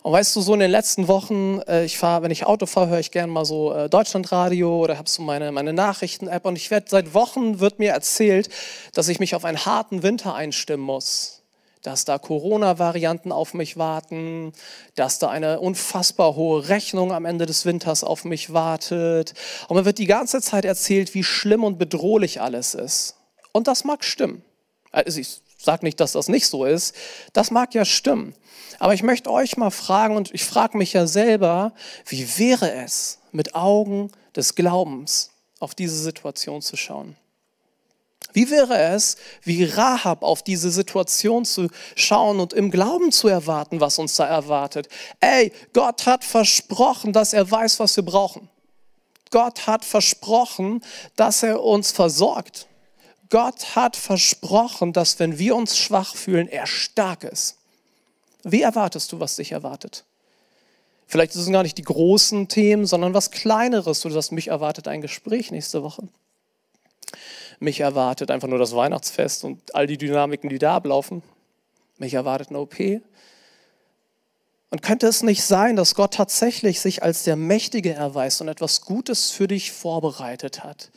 Und 0.05 0.11
weißt 0.11 0.35
du, 0.35 0.41
so 0.41 0.53
in 0.53 0.59
den 0.59 0.69
letzten 0.69 1.07
Wochen, 1.07 1.61
äh, 1.67 1.83
ich 1.83 1.97
fahre, 1.97 2.21
wenn 2.21 2.29
ich 2.29 2.45
Auto 2.45 2.67
fahre, 2.67 2.89
höre 2.89 2.99
ich 2.99 3.09
gerne 3.09 3.31
mal 3.31 3.43
so 3.43 3.73
äh, 3.73 3.89
Deutschlandradio 3.89 4.83
oder 4.83 4.99
habe 4.99 5.09
so 5.09 5.23
meine, 5.23 5.51
meine 5.51 5.73
Nachrichten-App 5.73 6.45
und 6.45 6.55
ich 6.57 6.69
werde 6.69 6.85
seit 6.87 7.15
Wochen 7.15 7.59
wird 7.59 7.79
mir 7.79 7.89
erzählt, 7.89 8.49
dass 8.93 9.07
ich 9.07 9.19
mich 9.19 9.33
auf 9.33 9.43
einen 9.43 9.65
harten 9.65 10.03
Winter 10.03 10.35
einstimmen 10.35 10.85
muss 10.85 11.41
dass 11.81 12.03
da 12.03 12.17
Corona-Varianten 12.17 13.31
auf 13.31 13.53
mich 13.53 13.77
warten, 13.77 14.53
dass 14.95 15.19
da 15.19 15.29
eine 15.29 15.59
unfassbar 15.59 16.35
hohe 16.35 16.67
Rechnung 16.67 17.11
am 17.11 17.25
Ende 17.25 17.45
des 17.45 17.63
Winters 17.65 18.03
auf 18.03 18.25
mich 18.25 18.53
wartet. 18.53 19.35
Und 19.67 19.77
mir 19.77 19.85
wird 19.85 19.99
die 19.99 20.07
ganze 20.07 20.41
Zeit 20.41 20.65
erzählt, 20.65 21.13
wie 21.13 21.23
schlimm 21.23 21.63
und 21.63 21.77
bedrohlich 21.77 22.41
alles 22.41 22.73
ist. 22.73 23.17
Und 23.51 23.67
das 23.67 23.83
mag 23.83 24.03
stimmen. 24.03 24.43
Also 24.91 25.19
ich 25.19 25.41
sage 25.65 25.85
nicht, 25.85 25.99
dass 25.99 26.13
das 26.13 26.29
nicht 26.29 26.47
so 26.47 26.65
ist. 26.65 26.95
Das 27.33 27.51
mag 27.51 27.73
ja 27.73 27.83
stimmen. 27.83 28.33
Aber 28.79 28.93
ich 28.93 29.03
möchte 29.03 29.29
euch 29.31 29.57
mal 29.57 29.71
fragen, 29.71 30.15
und 30.15 30.33
ich 30.33 30.43
frage 30.43 30.77
mich 30.77 30.93
ja 30.93 31.07
selber, 31.07 31.73
wie 32.07 32.37
wäre 32.37 32.71
es, 32.71 33.19
mit 33.31 33.55
Augen 33.55 34.11
des 34.35 34.55
Glaubens 34.55 35.31
auf 35.59 35.75
diese 35.75 35.97
Situation 35.97 36.61
zu 36.61 36.77
schauen? 36.77 37.15
Wie 38.33 38.49
wäre 38.49 38.77
es, 38.77 39.15
wie 39.43 39.63
Rahab 39.63 40.21
auf 40.21 40.43
diese 40.43 40.69
Situation 40.69 41.45
zu 41.45 41.69
schauen 41.95 42.41
und 42.41 42.51
im 42.51 42.69
Glauben 42.69 43.13
zu 43.13 43.29
erwarten, 43.29 43.79
was 43.79 43.97
uns 43.97 44.17
da 44.17 44.25
erwartet? 44.25 44.89
Ey, 45.21 45.53
Gott 45.71 46.05
hat 46.05 46.25
versprochen, 46.25 47.13
dass 47.13 47.31
er 47.31 47.49
weiß, 47.49 47.79
was 47.79 47.95
wir 47.95 48.03
brauchen. 48.03 48.49
Gott 49.31 49.67
hat 49.67 49.85
versprochen, 49.85 50.83
dass 51.15 51.43
er 51.43 51.63
uns 51.63 51.91
versorgt. 51.91 52.67
Gott 53.29 53.75
hat 53.75 53.95
versprochen, 53.95 54.93
dass 54.93 55.19
wenn 55.19 55.39
wir 55.39 55.55
uns 55.55 55.77
schwach 55.77 56.15
fühlen, 56.15 56.47
er 56.47 56.67
stark 56.67 57.23
ist. 57.23 57.57
Wie 58.43 58.61
erwartest 58.61 59.11
du, 59.11 59.19
was 59.19 59.37
dich 59.37 59.51
erwartet? 59.51 60.05
Vielleicht 61.07 61.33
sind 61.33 61.43
es 61.43 61.51
gar 61.51 61.63
nicht 61.63 61.77
die 61.77 61.83
großen 61.83 62.47
Themen, 62.47 62.85
sondern 62.85 63.13
was 63.13 63.31
Kleineres. 63.31 64.01
Du 64.01 64.09
sagst, 64.09 64.31
mich 64.31 64.49
erwartet 64.49 64.87
ein 64.87 65.01
Gespräch 65.01 65.51
nächste 65.51 65.83
Woche. 65.83 66.07
Mich 67.59 67.79
erwartet 67.79 68.31
einfach 68.31 68.47
nur 68.47 68.59
das 68.59 68.75
Weihnachtsfest 68.75 69.43
und 69.43 69.73
all 69.75 69.87
die 69.87 69.97
Dynamiken, 69.97 70.49
die 70.49 70.59
da 70.59 70.75
ablaufen. 70.75 71.23
Mich 71.97 72.13
erwartet 72.13 72.49
eine 72.49 72.59
OP. 72.59 72.75
Und 74.71 74.81
könnte 74.81 75.07
es 75.07 75.23
nicht 75.23 75.43
sein, 75.43 75.75
dass 75.75 75.95
Gott 75.95 76.15
tatsächlich 76.15 76.81
sich 76.81 77.01
als 77.01 77.23
der 77.23 77.35
Mächtige 77.35 77.93
erweist 77.93 78.41
und 78.41 78.49
etwas 78.49 78.81
Gutes 78.81 79.31
für 79.31 79.47
dich 79.47 79.71
vorbereitet 79.71 80.63
hat? 80.63 80.91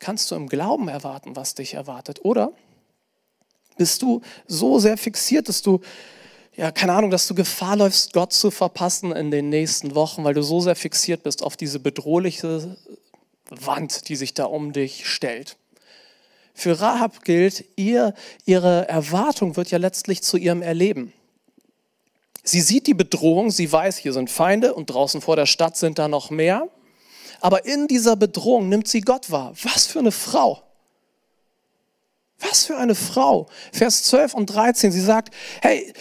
Kannst 0.00 0.30
du 0.30 0.34
im 0.34 0.48
Glauben 0.48 0.88
erwarten, 0.88 1.36
was 1.36 1.54
dich 1.54 1.74
erwartet? 1.74 2.24
Oder 2.24 2.52
bist 3.76 4.02
du 4.02 4.22
so 4.46 4.78
sehr 4.78 4.96
fixiert, 4.96 5.48
dass 5.48 5.62
du, 5.62 5.80
ja, 6.56 6.72
keine 6.72 6.94
Ahnung, 6.94 7.10
dass 7.10 7.28
du 7.28 7.34
Gefahr 7.34 7.76
läufst, 7.76 8.14
Gott 8.14 8.32
zu 8.32 8.50
verpassen 8.50 9.12
in 9.12 9.30
den 9.30 9.50
nächsten 9.50 9.94
Wochen, 9.94 10.24
weil 10.24 10.34
du 10.34 10.42
so 10.42 10.60
sehr 10.60 10.74
fixiert 10.74 11.22
bist 11.22 11.42
auf 11.42 11.56
diese 11.56 11.78
bedrohliche 11.78 12.76
Wand, 13.50 14.08
die 14.08 14.16
sich 14.16 14.34
da 14.34 14.44
um 14.44 14.72
dich 14.72 15.06
stellt. 15.06 15.56
Für 16.54 16.80
Rahab 16.80 17.24
gilt, 17.24 17.64
ihr, 17.76 18.14
ihre 18.44 18.88
Erwartung 18.88 19.56
wird 19.56 19.70
ja 19.70 19.78
letztlich 19.78 20.22
zu 20.22 20.36
ihrem 20.36 20.62
Erleben. 20.62 21.12
Sie 22.42 22.60
sieht 22.60 22.86
die 22.86 22.94
Bedrohung, 22.94 23.50
sie 23.50 23.70
weiß, 23.70 23.98
hier 23.98 24.14
sind 24.14 24.30
Feinde 24.30 24.74
und 24.74 24.86
draußen 24.86 25.20
vor 25.20 25.36
der 25.36 25.46
Stadt 25.46 25.76
sind 25.76 25.98
da 25.98 26.08
noch 26.08 26.30
mehr. 26.30 26.68
Aber 27.40 27.64
in 27.64 27.88
dieser 27.88 28.16
Bedrohung 28.16 28.68
nimmt 28.68 28.88
sie 28.88 29.00
Gott 29.00 29.30
wahr. 29.30 29.52
Was 29.62 29.86
für 29.86 29.98
eine 29.98 30.12
Frau. 30.12 30.62
Was 32.38 32.66
für 32.66 32.76
eine 32.76 32.94
Frau. 32.94 33.48
Vers 33.72 34.04
12 34.04 34.34
und 34.34 34.46
13, 34.46 34.92
sie 34.92 35.00
sagt, 35.00 35.34
hey, 35.60 35.92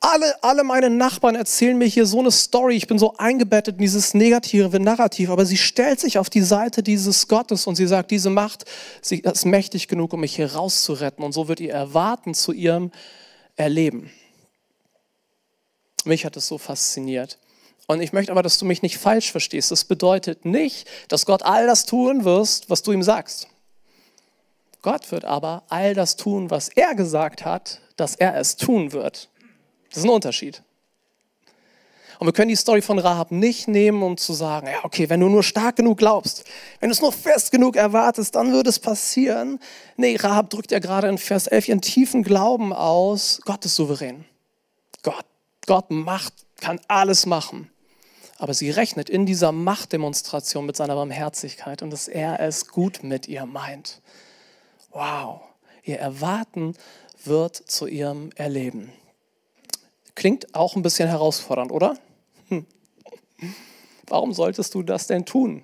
alle, 0.00 0.42
alle 0.42 0.62
meine 0.62 0.90
Nachbarn 0.90 1.34
erzählen 1.34 1.76
mir 1.76 1.86
hier 1.86 2.06
so 2.06 2.20
eine 2.20 2.30
Story, 2.30 2.76
ich 2.76 2.86
bin 2.86 2.98
so 2.98 3.16
eingebettet 3.16 3.76
in 3.76 3.82
dieses 3.82 4.14
negative 4.14 4.78
Narrativ, 4.78 5.30
aber 5.30 5.46
sie 5.46 5.56
stellt 5.56 6.00
sich 6.00 6.18
auf 6.18 6.30
die 6.30 6.42
Seite 6.42 6.82
dieses 6.82 7.26
Gottes 7.28 7.66
und 7.66 7.74
sie 7.74 7.86
sagt, 7.86 8.10
diese 8.10 8.30
Macht, 8.30 8.64
sie 9.00 9.20
ist 9.20 9.44
mächtig 9.46 9.88
genug, 9.88 10.12
um 10.12 10.20
mich 10.20 10.36
hier 10.36 10.52
rauszuretten 10.52 11.24
und 11.24 11.32
so 11.32 11.48
wird 11.48 11.60
ihr 11.60 11.72
Erwarten 11.72 12.34
zu 12.34 12.52
ihrem 12.52 12.92
Erleben. 13.56 14.10
Mich 16.04 16.24
hat 16.24 16.36
es 16.36 16.46
so 16.46 16.58
fasziniert. 16.58 17.38
Und 17.86 18.00
ich 18.00 18.12
möchte 18.12 18.32
aber, 18.32 18.42
dass 18.42 18.58
du 18.58 18.64
mich 18.64 18.82
nicht 18.82 18.98
falsch 18.98 19.30
verstehst. 19.30 19.70
Das 19.70 19.84
bedeutet 19.84 20.44
nicht, 20.44 20.88
dass 21.08 21.26
Gott 21.26 21.42
all 21.42 21.66
das 21.66 21.84
tun 21.84 22.24
wirst, 22.24 22.70
was 22.70 22.82
du 22.82 22.92
ihm 22.92 23.02
sagst. 23.02 23.48
Gott 24.80 25.10
wird 25.12 25.24
aber 25.24 25.62
all 25.68 25.94
das 25.94 26.16
tun, 26.16 26.50
was 26.50 26.68
er 26.68 26.94
gesagt 26.94 27.44
hat, 27.44 27.80
dass 27.96 28.16
er 28.16 28.36
es 28.36 28.56
tun 28.56 28.92
wird. 28.92 29.28
Das 29.88 29.98
ist 29.98 30.04
ein 30.04 30.10
Unterschied. 30.10 30.62
Und 32.18 32.28
wir 32.28 32.32
können 32.32 32.48
die 32.48 32.56
Story 32.56 32.80
von 32.80 32.98
Rahab 32.98 33.32
nicht 33.32 33.68
nehmen, 33.68 34.02
um 34.02 34.16
zu 34.16 34.32
sagen, 34.32 34.68
ja, 34.68 34.84
okay, 34.84 35.08
wenn 35.10 35.20
du 35.20 35.28
nur 35.28 35.42
stark 35.42 35.76
genug 35.76 35.98
glaubst, 35.98 36.44
wenn 36.80 36.88
du 36.88 36.92
es 36.92 37.00
nur 37.00 37.12
fest 37.12 37.50
genug 37.50 37.76
erwartest, 37.76 38.34
dann 38.34 38.52
wird 38.52 38.66
es 38.66 38.78
passieren. 38.78 39.58
Nee, 39.96 40.16
Rahab 40.16 40.50
drückt 40.50 40.70
ja 40.70 40.78
gerade 40.78 41.08
in 41.08 41.18
Vers 41.18 41.46
11 41.48 41.68
ihren 41.68 41.80
tiefen 41.80 42.22
Glauben 42.22 42.72
aus. 42.72 43.40
Gott 43.44 43.64
ist 43.64 43.74
souverän. 43.74 44.24
Gott, 45.02 45.26
Gott 45.66 45.90
macht, 45.90 46.32
kann 46.60 46.80
alles 46.88 47.26
machen. 47.26 47.70
Aber 48.38 48.54
sie 48.54 48.70
rechnet 48.70 49.08
in 49.08 49.26
dieser 49.26 49.52
Machtdemonstration 49.52 50.66
mit 50.66 50.76
seiner 50.76 50.94
Barmherzigkeit 50.94 51.82
und 51.82 51.90
dass 51.90 52.08
er 52.08 52.40
es 52.40 52.68
gut 52.68 53.02
mit 53.02 53.28
ihr 53.28 53.46
meint. 53.46 54.00
Wow, 54.90 55.40
ihr 55.82 55.98
Erwarten 55.98 56.74
wird 57.24 57.56
zu 57.56 57.86
ihrem 57.86 58.30
Erleben. 58.34 58.92
Klingt 60.14 60.54
auch 60.54 60.76
ein 60.76 60.82
bisschen 60.82 61.08
herausfordernd, 61.08 61.72
oder? 61.72 61.96
Hm. 62.48 62.66
Warum 64.06 64.32
solltest 64.32 64.74
du 64.74 64.82
das 64.82 65.06
denn 65.06 65.24
tun? 65.24 65.62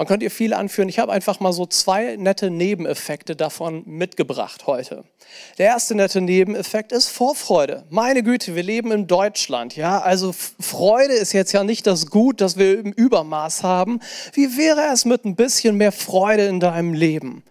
Man 0.00 0.06
könnte 0.06 0.24
ihr 0.24 0.30
viele 0.30 0.56
anführen. 0.56 0.88
Ich 0.88 0.98
habe 0.98 1.12
einfach 1.12 1.40
mal 1.40 1.52
so 1.52 1.66
zwei 1.66 2.16
nette 2.16 2.48
Nebeneffekte 2.48 3.36
davon 3.36 3.82
mitgebracht 3.84 4.66
heute. 4.66 5.04
Der 5.58 5.66
erste 5.66 5.94
nette 5.94 6.22
Nebeneffekt 6.22 6.90
ist 6.90 7.08
Vorfreude. 7.08 7.84
Meine 7.90 8.22
Güte, 8.22 8.54
wir 8.54 8.62
leben 8.62 8.92
in 8.92 9.08
Deutschland, 9.08 9.76
ja? 9.76 10.00
Also 10.00 10.34
Freude 10.58 11.12
ist 11.12 11.34
jetzt 11.34 11.52
ja 11.52 11.64
nicht 11.64 11.86
das 11.86 12.06
Gut, 12.06 12.40
das 12.40 12.56
wir 12.56 12.78
im 12.78 12.92
Übermaß 12.92 13.62
haben. 13.62 14.00
Wie 14.32 14.56
wäre 14.56 14.86
es 14.90 15.04
mit 15.04 15.26
ein 15.26 15.36
bisschen 15.36 15.76
mehr 15.76 15.92
Freude 15.92 16.46
in 16.46 16.60
deinem 16.60 16.94
Leben? 16.94 17.44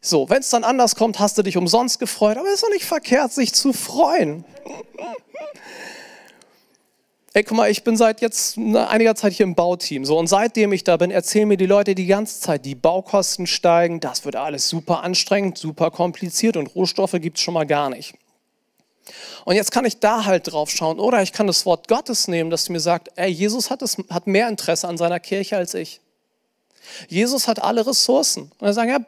So, 0.00 0.30
wenn 0.30 0.38
es 0.38 0.50
dann 0.50 0.62
anders 0.62 0.94
kommt, 0.94 1.18
hast 1.18 1.36
du 1.36 1.42
dich 1.42 1.56
umsonst 1.56 1.98
gefreut, 1.98 2.36
aber 2.36 2.46
es 2.46 2.54
ist 2.54 2.62
doch 2.62 2.70
nicht 2.70 2.84
verkehrt, 2.84 3.32
sich 3.32 3.54
zu 3.54 3.72
freuen. 3.72 4.44
Ey, 7.34 7.44
guck 7.44 7.56
mal, 7.56 7.70
ich 7.70 7.82
bin 7.82 7.96
seit 7.96 8.20
jetzt 8.20 8.58
einiger 8.58 9.14
Zeit 9.14 9.32
hier 9.32 9.44
im 9.44 9.54
Bauteam. 9.54 10.04
So, 10.04 10.18
und 10.18 10.26
seitdem 10.26 10.72
ich 10.72 10.84
da 10.84 10.98
bin, 10.98 11.10
erzählen 11.10 11.48
mir 11.48 11.56
die 11.56 11.66
Leute 11.66 11.94
die 11.94 12.06
ganze 12.06 12.40
Zeit, 12.40 12.66
die 12.66 12.74
Baukosten 12.74 13.46
steigen, 13.46 14.00
das 14.00 14.24
wird 14.24 14.36
alles 14.36 14.68
super 14.68 15.02
anstrengend, 15.02 15.56
super 15.56 15.90
kompliziert 15.90 16.56
und 16.56 16.74
Rohstoffe 16.74 17.12
gibt 17.12 17.38
es 17.38 17.42
schon 17.42 17.54
mal 17.54 17.66
gar 17.66 17.88
nicht. 17.88 18.14
Und 19.44 19.56
jetzt 19.56 19.72
kann 19.72 19.84
ich 19.84 19.98
da 19.98 20.26
halt 20.26 20.52
drauf 20.52 20.70
schauen. 20.70 21.00
Oder 21.00 21.22
ich 21.22 21.32
kann 21.32 21.46
das 21.46 21.66
Wort 21.66 21.88
Gottes 21.88 22.28
nehmen, 22.28 22.50
das 22.50 22.68
mir 22.68 22.80
sagt, 22.80 23.08
ey, 23.16 23.30
Jesus 23.30 23.70
hat, 23.70 23.82
es, 23.82 23.96
hat 24.10 24.26
mehr 24.26 24.48
Interesse 24.48 24.86
an 24.86 24.98
seiner 24.98 25.18
Kirche 25.18 25.56
als 25.56 25.74
ich. 25.74 26.00
Jesus 27.08 27.48
hat 27.48 27.62
alle 27.62 27.86
Ressourcen. 27.86 28.52
Und 28.58 28.66
er 28.66 28.74
sagt, 28.74 28.90
ja, 28.90 28.98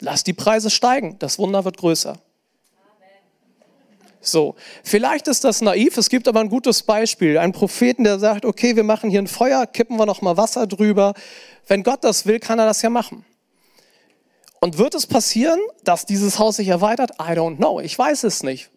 Lass 0.00 0.24
die 0.24 0.32
Preise 0.32 0.70
steigen, 0.70 1.18
das 1.18 1.38
Wunder 1.38 1.64
wird 1.64 1.78
größer. 1.78 2.18
So, 4.26 4.54
vielleicht 4.82 5.28
ist 5.28 5.44
das 5.44 5.60
naiv, 5.60 5.96
es 5.96 6.08
gibt 6.08 6.26
aber 6.28 6.40
ein 6.40 6.48
gutes 6.48 6.82
Beispiel. 6.82 7.38
Ein 7.38 7.52
Propheten, 7.52 8.04
der 8.04 8.18
sagt, 8.18 8.44
okay, 8.44 8.74
wir 8.74 8.84
machen 8.84 9.10
hier 9.10 9.20
ein 9.20 9.26
Feuer, 9.26 9.66
kippen 9.66 9.98
wir 9.98 10.06
noch 10.06 10.22
mal 10.22 10.36
Wasser 10.36 10.66
drüber. 10.66 11.14
Wenn 11.66 11.82
Gott 11.82 12.04
das 12.04 12.26
will, 12.26 12.40
kann 12.40 12.58
er 12.58 12.66
das 12.66 12.82
ja 12.82 12.90
machen. 12.90 13.24
Und 14.60 14.78
wird 14.78 14.94
es 14.94 15.06
passieren, 15.06 15.60
dass 15.82 16.06
dieses 16.06 16.38
Haus 16.38 16.56
sich 16.56 16.68
erweitert? 16.68 17.10
I 17.20 17.32
don't 17.32 17.56
know, 17.56 17.80
ich 17.80 17.98
weiß 17.98 18.24
es 18.24 18.42
nicht. 18.42 18.70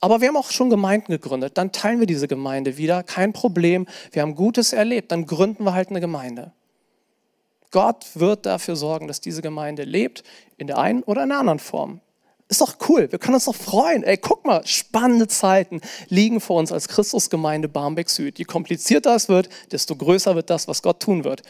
Aber 0.00 0.20
wir 0.20 0.28
haben 0.28 0.36
auch 0.36 0.50
schon 0.50 0.70
Gemeinden 0.70 1.12
gegründet. 1.12 1.56
Dann 1.58 1.70
teilen 1.72 2.00
wir 2.00 2.06
diese 2.06 2.28
Gemeinde 2.28 2.78
wieder, 2.78 3.02
kein 3.02 3.32
Problem. 3.32 3.86
Wir 4.12 4.22
haben 4.22 4.34
Gutes 4.34 4.72
erlebt, 4.72 5.12
dann 5.12 5.26
gründen 5.26 5.64
wir 5.64 5.74
halt 5.74 5.90
eine 5.90 6.00
Gemeinde. 6.00 6.52
Gott 7.70 8.06
wird 8.14 8.46
dafür 8.46 8.76
sorgen, 8.76 9.08
dass 9.08 9.20
diese 9.20 9.42
Gemeinde 9.42 9.84
lebt, 9.84 10.22
in 10.56 10.66
der 10.66 10.78
einen 10.78 11.02
oder 11.02 11.24
in 11.24 11.30
der 11.30 11.38
anderen 11.38 11.58
Form. 11.58 12.00
Ist 12.48 12.60
doch 12.60 12.76
cool, 12.88 13.10
wir 13.10 13.18
können 13.18 13.34
uns 13.34 13.46
doch 13.46 13.54
freuen. 13.54 14.02
Ey, 14.02 14.18
guck 14.18 14.44
mal, 14.44 14.66
spannende 14.66 15.28
Zeiten 15.28 15.80
liegen 16.08 16.40
vor 16.40 16.58
uns 16.58 16.72
als 16.72 16.88
Christusgemeinde 16.88 17.68
Barmbek 17.68 18.10
Süd. 18.10 18.38
Je 18.38 18.44
komplizierter 18.44 19.14
es 19.14 19.28
wird, 19.28 19.48
desto 19.72 19.96
größer 19.96 20.34
wird 20.34 20.50
das, 20.50 20.68
was 20.68 20.82
Gott 20.82 21.00
tun 21.00 21.24
wird. 21.24 21.42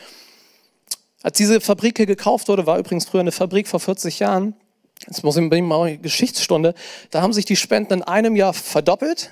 Als 1.23 1.37
diese 1.37 1.61
Fabrik 1.61 1.97
hier 1.97 2.07
gekauft 2.07 2.49
wurde, 2.49 2.67
war 2.67 2.79
übrigens 2.79 3.07
früher 3.07 3.23
eine 3.23 3.33
Fabrik 3.33 3.67
vor 3.67 3.81
40 3.81 4.21
Jahren, 4.21 4.55
jetzt 5.07 5.25
muss 5.25 5.37
ich 5.37 5.43
mal 5.51 5.83
eine 5.83 5.99
Geschichtsstunde, 5.99 6.75
da 7.11 7.23
haben 7.23 7.33
sich 7.33 7.45
die 7.45 7.57
Spenden 7.57 7.95
in 7.95 8.03
einem 8.03 8.37
Jahr 8.37 8.53
verdoppelt. 8.53 9.31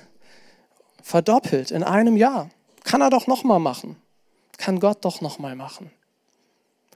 Verdoppelt 1.01 1.71
in 1.71 1.83
einem 1.83 2.17
Jahr. 2.17 2.49
Kann 2.83 3.01
er 3.01 3.09
doch 3.09 3.27
nochmal 3.27 3.59
machen. 3.59 3.97
Kann 4.57 4.79
Gott 4.79 5.05
doch 5.05 5.21
nochmal 5.21 5.55
machen. 5.55 5.91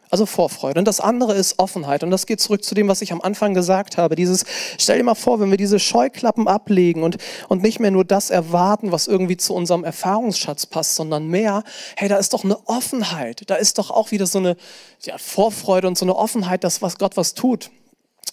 Also 0.10 0.26
Vorfreude. 0.26 0.80
Und 0.80 0.88
das 0.88 1.02
andere 1.02 1.34
ist 1.34 1.60
Offenheit. 1.60 2.02
Und 2.02 2.12
das 2.12 2.26
geht 2.26 2.40
zurück 2.40 2.64
zu 2.64 2.76
dem, 2.76 2.88
was 2.88 3.02
ich 3.02 3.12
am 3.12 3.22
Anfang 3.22 3.54
gesagt 3.54 3.98
habe. 3.98 4.16
Dieses, 4.16 4.46
stell 4.78 4.98
dir 4.98 5.04
mal 5.04 5.16
vor, 5.16 5.40
wenn 5.42 5.52
wir 5.52 5.58
diese 5.58 5.80
Scheuklappen 5.80 6.48
ablegen 6.48 7.04
und, 7.04 7.18
und 7.50 7.62
nicht 7.62 7.80
mehr 7.80 7.92
nur 7.92 8.06
das 8.06 8.30
erwarten, 8.30 8.94
was 8.94 9.08
irgendwie 9.08 9.36
zu 9.36 9.54
unserem 9.54 9.84
Erfahrungsschatz 9.84 10.66
passt, 10.66 10.96
sondern 10.96 11.28
mehr, 11.28 11.64
hey, 11.98 12.08
da 12.08 12.18
ist 12.18 12.34
doch 12.34 12.46
eine 12.46 12.58
Offenheit. 12.68 13.44
Da 13.50 13.56
ist 13.56 13.80
doch 13.80 13.92
auch 13.92 14.12
wieder 14.12 14.28
so 14.28 14.40
eine 14.40 14.56
ja, 15.02 15.18
Vorfreude 15.18 15.88
und 15.88 15.98
so 15.98 16.06
eine 16.06 16.16
Offenheit, 16.16 16.64
dass 16.64 16.82
was 16.82 16.98
Gott 16.98 17.18
was 17.18 17.34
tut. 17.34 17.70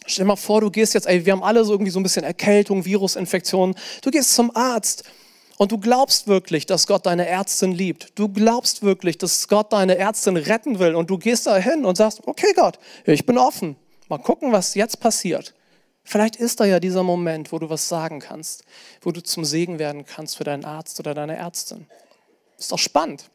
Stell 0.06 0.24
dir 0.24 0.28
mal 0.28 0.36
vor, 0.36 0.60
du 0.60 0.70
gehst 0.70 0.94
jetzt, 0.94 1.06
ey, 1.06 1.24
wir 1.26 1.32
haben 1.32 1.42
alle 1.42 1.64
so 1.64 1.72
irgendwie 1.72 1.90
so 1.90 1.98
ein 1.98 2.02
bisschen 2.02 2.24
Erkältung, 2.24 2.84
Virusinfektionen. 2.84 3.74
Du 4.02 4.10
gehst 4.10 4.34
zum 4.34 4.54
Arzt 4.54 5.04
und 5.56 5.72
du 5.72 5.78
glaubst 5.78 6.26
wirklich, 6.26 6.66
dass 6.66 6.86
Gott 6.86 7.06
deine 7.06 7.26
Ärztin 7.26 7.72
liebt. 7.72 8.18
Du 8.18 8.28
glaubst 8.28 8.82
wirklich, 8.82 9.18
dass 9.18 9.46
Gott 9.48 9.72
deine 9.72 9.96
Ärztin 9.96 10.36
retten 10.36 10.78
will. 10.78 10.94
Und 10.94 11.10
du 11.10 11.18
gehst 11.18 11.46
da 11.46 11.56
hin 11.56 11.84
und 11.84 11.96
sagst, 11.96 12.26
okay 12.26 12.52
Gott, 12.56 12.78
ich 13.04 13.24
bin 13.24 13.38
offen. 13.38 13.76
Mal 14.08 14.18
gucken, 14.18 14.52
was 14.52 14.74
jetzt 14.74 15.00
passiert. 15.00 15.54
Vielleicht 16.02 16.36
ist 16.36 16.60
da 16.60 16.64
ja 16.64 16.80
dieser 16.80 17.02
Moment, 17.02 17.52
wo 17.52 17.58
du 17.58 17.70
was 17.70 17.88
sagen 17.88 18.20
kannst, 18.20 18.64
wo 19.00 19.10
du 19.10 19.22
zum 19.22 19.44
Segen 19.44 19.78
werden 19.78 20.04
kannst 20.04 20.36
für 20.36 20.44
deinen 20.44 20.64
Arzt 20.64 20.98
oder 21.00 21.14
deine 21.14 21.36
Ärztin. 21.36 21.86
Ist 22.58 22.72
doch 22.72 22.78
spannend. 22.78 23.30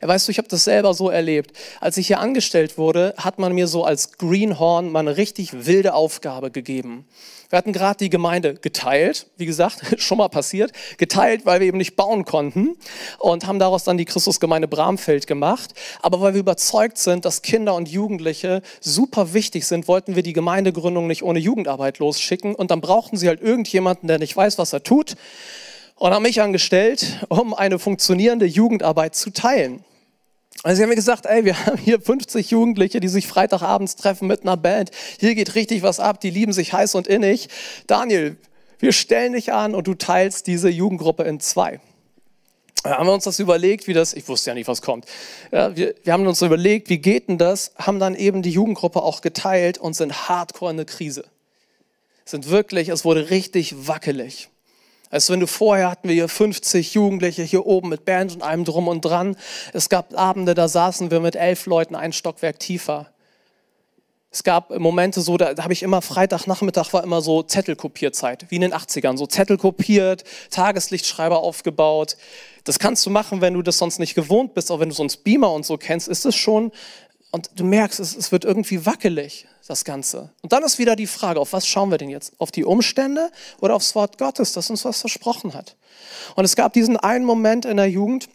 Weißt 0.00 0.26
du, 0.26 0.32
ich 0.32 0.38
habe 0.38 0.48
das 0.48 0.64
selber 0.64 0.94
so 0.94 1.10
erlebt. 1.10 1.56
Als 1.80 1.96
ich 1.96 2.08
hier 2.08 2.18
angestellt 2.18 2.78
wurde, 2.78 3.14
hat 3.16 3.38
man 3.38 3.52
mir 3.52 3.68
so 3.68 3.84
als 3.84 4.12
Greenhorn 4.18 4.90
mal 4.90 5.00
eine 5.00 5.16
richtig 5.16 5.66
wilde 5.66 5.94
Aufgabe 5.94 6.50
gegeben. 6.50 7.06
Wir 7.52 7.58
hatten 7.58 7.74
gerade 7.74 7.98
die 7.98 8.08
Gemeinde 8.08 8.54
geteilt, 8.54 9.26
wie 9.36 9.44
gesagt, 9.44 9.82
schon 10.00 10.16
mal 10.16 10.28
passiert, 10.28 10.72
geteilt, 10.96 11.44
weil 11.44 11.60
wir 11.60 11.66
eben 11.66 11.76
nicht 11.76 11.96
bauen 11.96 12.24
konnten 12.24 12.76
und 13.18 13.46
haben 13.46 13.58
daraus 13.58 13.84
dann 13.84 13.98
die 13.98 14.06
Christusgemeinde 14.06 14.68
Bramfeld 14.68 15.26
gemacht. 15.26 15.74
Aber 16.00 16.22
weil 16.22 16.32
wir 16.32 16.40
überzeugt 16.40 16.96
sind, 16.96 17.26
dass 17.26 17.42
Kinder 17.42 17.74
und 17.74 17.90
Jugendliche 17.90 18.62
super 18.80 19.34
wichtig 19.34 19.66
sind, 19.66 19.86
wollten 19.86 20.16
wir 20.16 20.22
die 20.22 20.32
Gemeindegründung 20.32 21.06
nicht 21.06 21.22
ohne 21.22 21.40
Jugendarbeit 21.40 21.98
losschicken 21.98 22.54
und 22.54 22.70
dann 22.70 22.80
brauchten 22.80 23.18
sie 23.18 23.28
halt 23.28 23.42
irgendjemanden, 23.42 24.08
der 24.08 24.18
nicht 24.18 24.34
weiß, 24.34 24.56
was 24.56 24.72
er 24.72 24.82
tut 24.82 25.16
und 26.02 26.12
haben 26.12 26.24
mich 26.24 26.40
angestellt, 26.40 27.24
um 27.28 27.54
eine 27.54 27.78
funktionierende 27.78 28.44
Jugendarbeit 28.44 29.14
zu 29.14 29.30
teilen. 29.30 29.84
Also 30.64 30.76
sie 30.76 30.82
haben 30.82 30.88
mir 30.88 30.96
gesagt, 30.96 31.26
ey, 31.26 31.44
wir 31.44 31.56
haben 31.66 31.78
hier 31.78 32.00
50 32.00 32.50
Jugendliche, 32.50 32.98
die 32.98 33.06
sich 33.06 33.28
Freitagabends 33.28 33.94
treffen 33.94 34.26
mit 34.26 34.42
einer 34.42 34.56
Band. 34.56 34.90
Hier 35.20 35.36
geht 35.36 35.54
richtig 35.54 35.84
was 35.84 36.00
ab, 36.00 36.20
die 36.20 36.30
lieben 36.30 36.52
sich 36.52 36.72
heiß 36.72 36.96
und 36.96 37.06
innig. 37.06 37.48
Daniel, 37.86 38.36
wir 38.80 38.92
stellen 38.92 39.34
dich 39.34 39.52
an 39.52 39.76
und 39.76 39.86
du 39.86 39.94
teilst 39.94 40.48
diese 40.48 40.68
Jugendgruppe 40.68 41.22
in 41.22 41.38
zwei. 41.38 41.78
Da 42.82 42.98
haben 42.98 43.06
wir 43.06 43.14
uns 43.14 43.22
das 43.22 43.38
überlegt, 43.38 43.86
wie 43.86 43.92
das, 43.92 44.12
ich 44.12 44.26
wusste 44.26 44.50
ja 44.50 44.54
nicht, 44.54 44.66
was 44.66 44.82
kommt. 44.82 45.06
Ja, 45.52 45.76
wir, 45.76 45.94
wir 46.02 46.12
haben 46.12 46.26
uns 46.26 46.42
überlegt, 46.42 46.88
wie 46.88 46.98
geht 46.98 47.28
denn 47.28 47.38
das, 47.38 47.74
haben 47.76 48.00
dann 48.00 48.16
eben 48.16 48.42
die 48.42 48.50
Jugendgruppe 48.50 49.04
auch 49.04 49.20
geteilt 49.20 49.78
und 49.78 49.94
sind 49.94 50.28
hardcore 50.28 50.72
in 50.72 50.78
eine 50.78 50.84
Krise. 50.84 51.26
Sind 52.24 52.50
wirklich, 52.50 52.88
es 52.88 53.04
wurde 53.04 53.30
richtig 53.30 53.86
wackelig. 53.86 54.48
Also 55.12 55.34
wenn 55.34 55.40
du 55.40 55.46
vorher 55.46 55.90
hatten 55.90 56.08
wir 56.08 56.14
hier 56.14 56.28
50 56.28 56.94
Jugendliche 56.94 57.42
hier 57.42 57.66
oben 57.66 57.90
mit 57.90 58.06
Band 58.06 58.34
und 58.34 58.42
allem 58.42 58.64
drum 58.64 58.88
und 58.88 59.02
dran. 59.02 59.36
Es 59.74 59.90
gab 59.90 60.18
Abende, 60.18 60.54
da 60.54 60.68
saßen 60.68 61.10
wir 61.10 61.20
mit 61.20 61.36
elf 61.36 61.66
Leuten 61.66 61.94
ein 61.94 62.14
Stockwerk 62.14 62.58
tiefer. 62.58 63.08
Es 64.30 64.42
gab 64.42 64.70
Momente 64.70 65.20
so, 65.20 65.36
da, 65.36 65.52
da 65.52 65.64
habe 65.64 65.74
ich 65.74 65.82
immer 65.82 66.00
Freitagnachmittag 66.00 66.94
war 66.94 67.04
immer 67.04 67.20
so 67.20 67.42
Zettelkopierzeit, 67.42 68.46
wie 68.48 68.54
in 68.54 68.62
den 68.62 68.72
80ern, 68.72 69.18
so 69.18 69.26
Zettel 69.26 69.58
kopiert, 69.58 70.24
Tageslichtschreiber 70.50 71.40
aufgebaut. 71.40 72.16
Das 72.64 72.78
kannst 72.78 73.04
du 73.04 73.10
machen, 73.10 73.42
wenn 73.42 73.52
du 73.52 73.60
das 73.60 73.76
sonst 73.76 73.98
nicht 73.98 74.14
gewohnt 74.14 74.54
bist, 74.54 74.70
auch 74.70 74.80
wenn 74.80 74.88
du 74.88 74.94
sonst 74.94 75.18
Beamer 75.24 75.52
und 75.52 75.66
so 75.66 75.76
kennst, 75.76 76.08
ist 76.08 76.24
es 76.24 76.34
schon 76.34 76.72
und 77.32 77.50
du 77.56 77.64
merkst, 77.64 77.98
es, 77.98 78.14
es 78.14 78.30
wird 78.30 78.44
irgendwie 78.44 78.86
wackelig, 78.86 79.46
das 79.66 79.84
Ganze. 79.84 80.30
Und 80.42 80.52
dann 80.52 80.62
ist 80.62 80.78
wieder 80.78 80.96
die 80.96 81.06
Frage, 81.06 81.40
auf 81.40 81.52
was 81.52 81.66
schauen 81.66 81.90
wir 81.90 81.98
denn 81.98 82.10
jetzt? 82.10 82.34
Auf 82.38 82.52
die 82.52 82.64
Umstände 82.64 83.30
oder 83.60 83.74
aufs 83.74 83.94
Wort 83.94 84.18
Gottes, 84.18 84.52
das 84.52 84.70
uns 84.70 84.84
was 84.84 85.00
versprochen 85.00 85.54
hat? 85.54 85.76
Und 86.36 86.44
es 86.44 86.56
gab 86.56 86.74
diesen 86.74 86.96
einen 86.96 87.24
Moment 87.24 87.64
in 87.64 87.78
der 87.78 87.88
Jugend, 87.88 88.28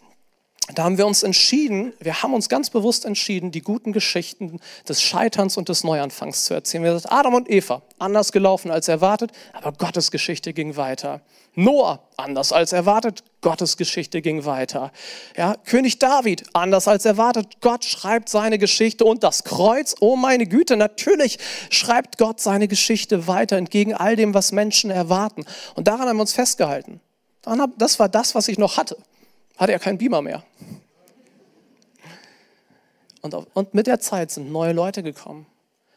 da 0.74 0.84
haben 0.84 0.98
wir 0.98 1.06
uns 1.06 1.22
entschieden, 1.22 1.94
wir 1.98 2.22
haben 2.22 2.34
uns 2.34 2.48
ganz 2.50 2.68
bewusst 2.68 3.06
entschieden, 3.06 3.50
die 3.50 3.62
guten 3.62 3.92
Geschichten 3.92 4.60
des 4.86 5.02
Scheiterns 5.02 5.56
und 5.56 5.70
des 5.70 5.82
Neuanfangs 5.82 6.44
zu 6.44 6.52
erzählen. 6.52 6.82
Wir 6.82 6.90
haben 6.90 6.98
gesagt, 6.98 7.14
Adam 7.14 7.34
und 7.34 7.50
Eva, 7.50 7.82
anders 7.98 8.32
gelaufen 8.32 8.70
als 8.70 8.88
erwartet, 8.88 9.32
aber 9.54 9.72
Gottes 9.72 10.10
Geschichte 10.10 10.52
ging 10.52 10.76
weiter. 10.76 11.22
Noah, 11.54 12.00
anders 12.16 12.52
als 12.52 12.72
erwartet, 12.72 13.24
Gottes 13.40 13.78
Geschichte 13.78 14.20
ging 14.20 14.44
weiter. 14.44 14.92
Ja, 15.36 15.56
König 15.64 15.98
David, 15.98 16.44
anders 16.52 16.86
als 16.86 17.06
erwartet, 17.06 17.60
Gott 17.62 17.84
schreibt 17.84 18.28
seine 18.28 18.58
Geschichte 18.58 19.06
und 19.06 19.24
das 19.24 19.44
Kreuz, 19.44 19.96
oh 20.00 20.16
meine 20.16 20.46
Güte, 20.46 20.76
natürlich 20.76 21.38
schreibt 21.70 22.18
Gott 22.18 22.40
seine 22.40 22.68
Geschichte 22.68 23.26
weiter 23.26 23.56
entgegen 23.56 23.94
all 23.94 24.16
dem, 24.16 24.34
was 24.34 24.52
Menschen 24.52 24.90
erwarten. 24.90 25.46
Und 25.74 25.88
daran 25.88 26.08
haben 26.08 26.18
wir 26.18 26.22
uns 26.22 26.34
festgehalten. 26.34 27.00
Das 27.78 27.98
war 27.98 28.10
das, 28.10 28.34
was 28.34 28.48
ich 28.48 28.58
noch 28.58 28.76
hatte 28.76 28.96
hatte 29.58 29.72
er 29.72 29.78
keinen 29.78 29.98
Beamer 29.98 30.22
mehr. 30.22 30.42
Und, 33.20 33.34
und 33.34 33.74
mit 33.74 33.86
der 33.86 34.00
Zeit 34.00 34.30
sind 34.30 34.50
neue 34.50 34.72
Leute 34.72 35.02
gekommen. 35.02 35.46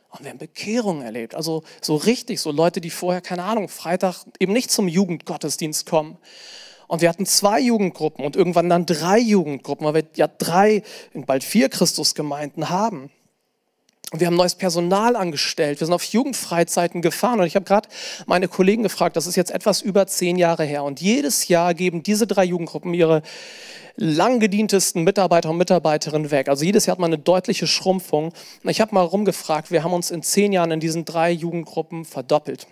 Und 0.10 0.24
wir 0.24 0.32
haben 0.32 0.40
Bekehrungen 0.40 1.04
erlebt. 1.04 1.36
Also 1.36 1.64
so 1.82 1.96
richtig, 1.96 2.42
so 2.42 2.52
Leute, 2.52 2.82
die 2.82 2.90
vorher, 2.90 3.22
keine 3.22 3.44
Ahnung, 3.44 3.70
Freitag 3.70 4.26
eben 4.40 4.52
nicht 4.52 4.70
zum 4.70 4.88
Jugendgottesdienst 4.88 5.86
kommen. 5.86 6.18
Und 6.88 7.02
wir 7.02 7.08
hatten 7.08 7.26
zwei 7.26 7.62
Jugendgruppen 7.62 8.26
und 8.26 8.36
irgendwann 8.36 8.68
dann 8.68 8.86
drei 8.86 9.18
Jugendgruppen, 9.20 9.86
weil 9.88 9.94
wir 9.94 10.04
ja 10.16 10.28
drei, 10.28 10.84
bald 11.14 11.46
vier 11.46 11.70
Christusgemeinden 11.70 12.70
haben. 12.70 13.10
Und 14.12 14.20
wir 14.20 14.28
haben 14.28 14.36
neues 14.36 14.56
Personal 14.56 15.16
angestellt. 15.16 15.80
Wir 15.80 15.88
sind 15.88 15.94
auf 15.94 16.04
Jugendfreizeiten 16.04 17.02
gefahren. 17.02 17.40
Und 17.40 17.46
ich 17.46 17.56
habe 17.56 17.64
gerade 17.64 17.88
meine 18.26 18.50
Kollegen 18.50 18.84
gefragt, 18.84 19.16
das 19.16 19.26
ist 19.26 19.38
jetzt 19.38 19.52
etwas 19.52 19.82
über 19.82 20.06
zehn 20.06 20.38
Jahre 20.38 20.66
her. 20.66 20.84
Und 20.84 21.00
jedes 21.00 21.48
Jahr 21.48 21.74
geben 21.74 22.04
diese 22.04 22.28
drei 22.28 22.44
Jugendgruppen 22.44 22.94
ihre 22.94 23.22
langgedientesten 23.96 25.04
Mitarbeiter 25.04 25.50
und 25.50 25.58
Mitarbeiterinnen 25.58 26.30
weg. 26.30 26.50
Also 26.50 26.66
jedes 26.66 26.86
Jahr 26.86 26.96
hat 26.96 27.00
man 27.00 27.14
eine 27.14 27.22
deutliche 27.22 27.68
Schrumpfung. 27.68 28.34
Und 28.64 28.70
ich 28.70 28.82
habe 28.82 28.94
mal 28.94 29.04
rumgefragt, 29.04 29.72
wir 29.72 29.84
haben 29.84 29.94
uns 29.94 30.12
in 30.12 30.24
zehn 30.24 30.52
Jahren 30.52 30.72
in 30.72 30.82
diesen 30.82 31.06
drei 31.06 31.32
Jugendgruppen 31.32 32.04
verdoppelt. 32.04 32.68